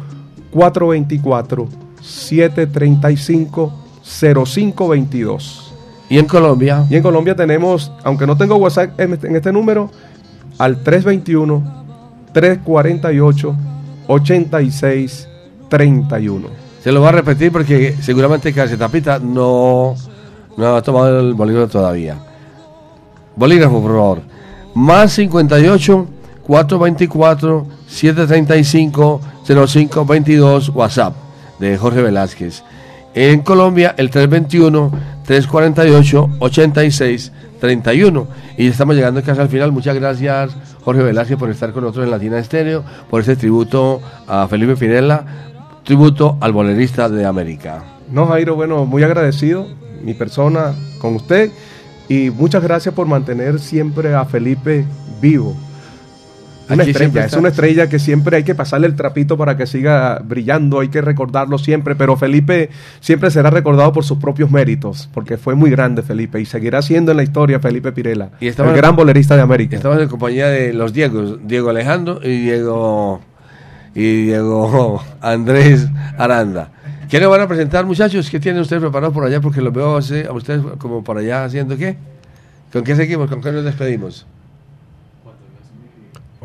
[0.51, 1.69] 424
[2.01, 5.75] 735 0522.
[6.09, 6.87] Y en Colombia.
[6.89, 9.91] Y en Colombia tenemos, aunque no tengo WhatsApp en este, en este número,
[10.59, 11.85] al 321
[12.33, 13.57] 348
[14.07, 15.29] 86
[15.69, 16.49] 31.
[16.83, 19.97] Se lo voy a repetir porque seguramente Tapita no,
[20.57, 22.17] no ha tomado el bolígrafo todavía.
[23.35, 24.21] Bolígrafo, por favor.
[24.75, 26.07] Más 58
[26.47, 31.15] 424 735 0522 WhatsApp
[31.59, 32.63] de Jorge Velázquez.
[33.15, 34.91] En Colombia, el 321
[35.25, 38.27] 348 86 31.
[38.59, 39.73] Y estamos llegando casi al final.
[39.73, 44.47] Muchas gracias, Jorge Velázquez, por estar con nosotros en Latina Estéreo, por este tributo a
[44.49, 45.25] Felipe Pinella,
[45.85, 47.83] tributo al bolerista de América.
[48.11, 49.67] No, Jairo, bueno, muy agradecido,
[50.03, 51.51] mi persona, con usted.
[52.09, 54.85] Y muchas gracias por mantener siempre a Felipe
[55.21, 55.57] vivo.
[56.69, 59.67] Una Aquí estrella, es una estrella que siempre hay que pasarle el trapito para que
[59.67, 65.09] siga brillando, hay que recordarlo siempre, pero Felipe siempre será recordado por sus propios méritos,
[65.15, 68.55] porque fue muy grande Felipe y seguirá siendo en la historia Felipe Pirela, Y el
[68.55, 69.77] gran bolerista de América.
[69.77, 73.21] Estamos en compañía de los Diegos, Diego Alejandro y Diego
[73.95, 75.87] y Diego Andrés
[76.19, 76.71] Aranda.
[77.09, 78.29] ¿Qué le van a presentar, muchachos?
[78.29, 79.41] ¿Qué tienen ustedes preparados por allá?
[79.41, 81.97] Porque los veo a ustedes como por allá haciendo qué.
[82.73, 83.31] ¿Con qué seguimos?
[83.31, 84.27] ¿Con qué nos despedimos?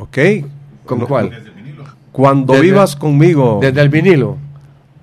[0.01, 0.17] Ok.
[0.85, 1.31] ¿Con No- cuál?
[2.11, 3.59] Cuando Desde- vivas conmigo.
[3.61, 4.37] Desde el vinilo.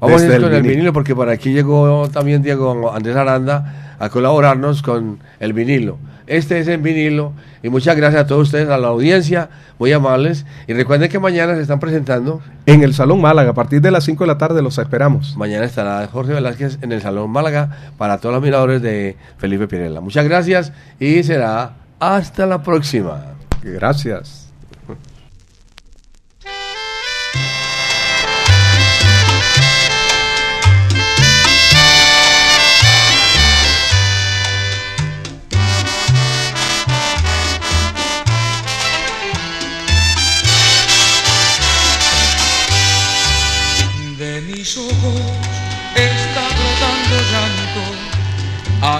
[0.00, 0.76] Vamos a Desde ir con el el vinilo.
[0.76, 0.92] vinilo.
[0.92, 5.98] porque por aquí llegó también Diego Andrés Aranda a colaborarnos con el vinilo.
[6.26, 7.32] Este es el vinilo
[7.62, 10.44] y muchas gracias a todos ustedes, a la audiencia, muy amables.
[10.66, 14.04] Y recuerden que mañana se están presentando En el Salón Málaga, a partir de las
[14.04, 15.34] 5 de la tarde los esperamos.
[15.38, 20.02] Mañana estará Jorge Velázquez en el Salón Málaga para todos los miradores de Felipe Pirela.
[20.02, 23.22] Muchas gracias y será hasta la próxima.
[23.62, 24.47] Gracias.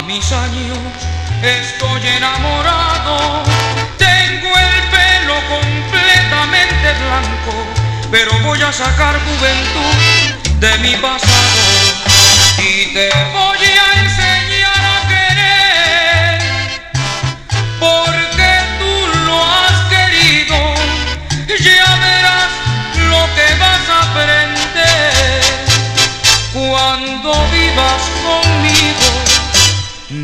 [0.09, 0.79] Mis años
[1.43, 3.43] estoy enamorado,
[3.99, 7.53] tengo el pelo completamente blanco,
[8.09, 9.95] pero voy a sacar juventud
[10.59, 11.61] de mi pasado
[12.57, 16.41] y te voy a enseñar a querer,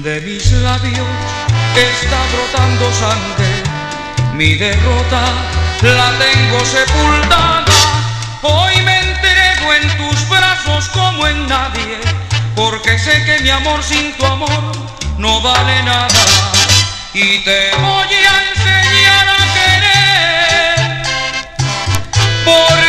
[0.06, 1.08] De mis labios
[1.76, 3.64] está brotando sangre,
[4.36, 5.24] mi derrota
[5.82, 7.66] la tengo sepultada.
[8.43, 11.97] Hoy me entrego en tus brazos como en nadie,
[12.56, 14.74] porque sé que mi amor sin tu amor
[15.18, 16.51] no vale nada.
[17.12, 21.03] Y te voy a enseñar a querer
[22.45, 22.85] porque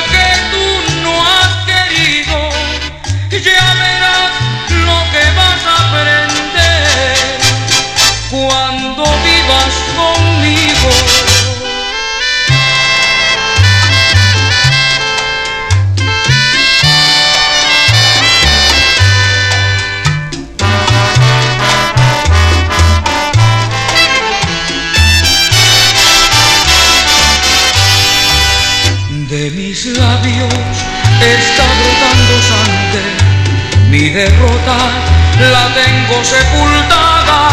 [36.07, 37.49] tengo sepultada.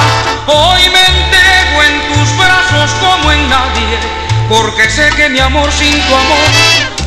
[0.47, 3.97] Hoy me entrego en tus brazos como en nadie,
[4.49, 6.49] porque sé que mi amor sin tu amor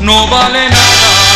[0.00, 1.35] no vale nada.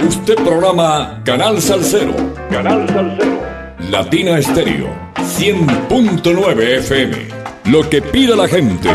[0.00, 2.14] Usted programa Canal Salcero.
[2.48, 3.42] Canal Salcero.
[3.90, 4.88] Latina Estéreo.
[5.16, 7.28] 100.9 FM.
[7.64, 8.88] Lo que pide la gente.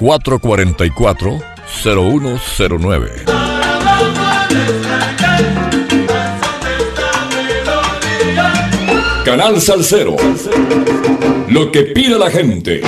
[0.00, 1.38] 444
[1.84, 3.49] 0109.
[9.30, 10.16] Canal Salcero.
[11.50, 12.80] Lo que pide la gente.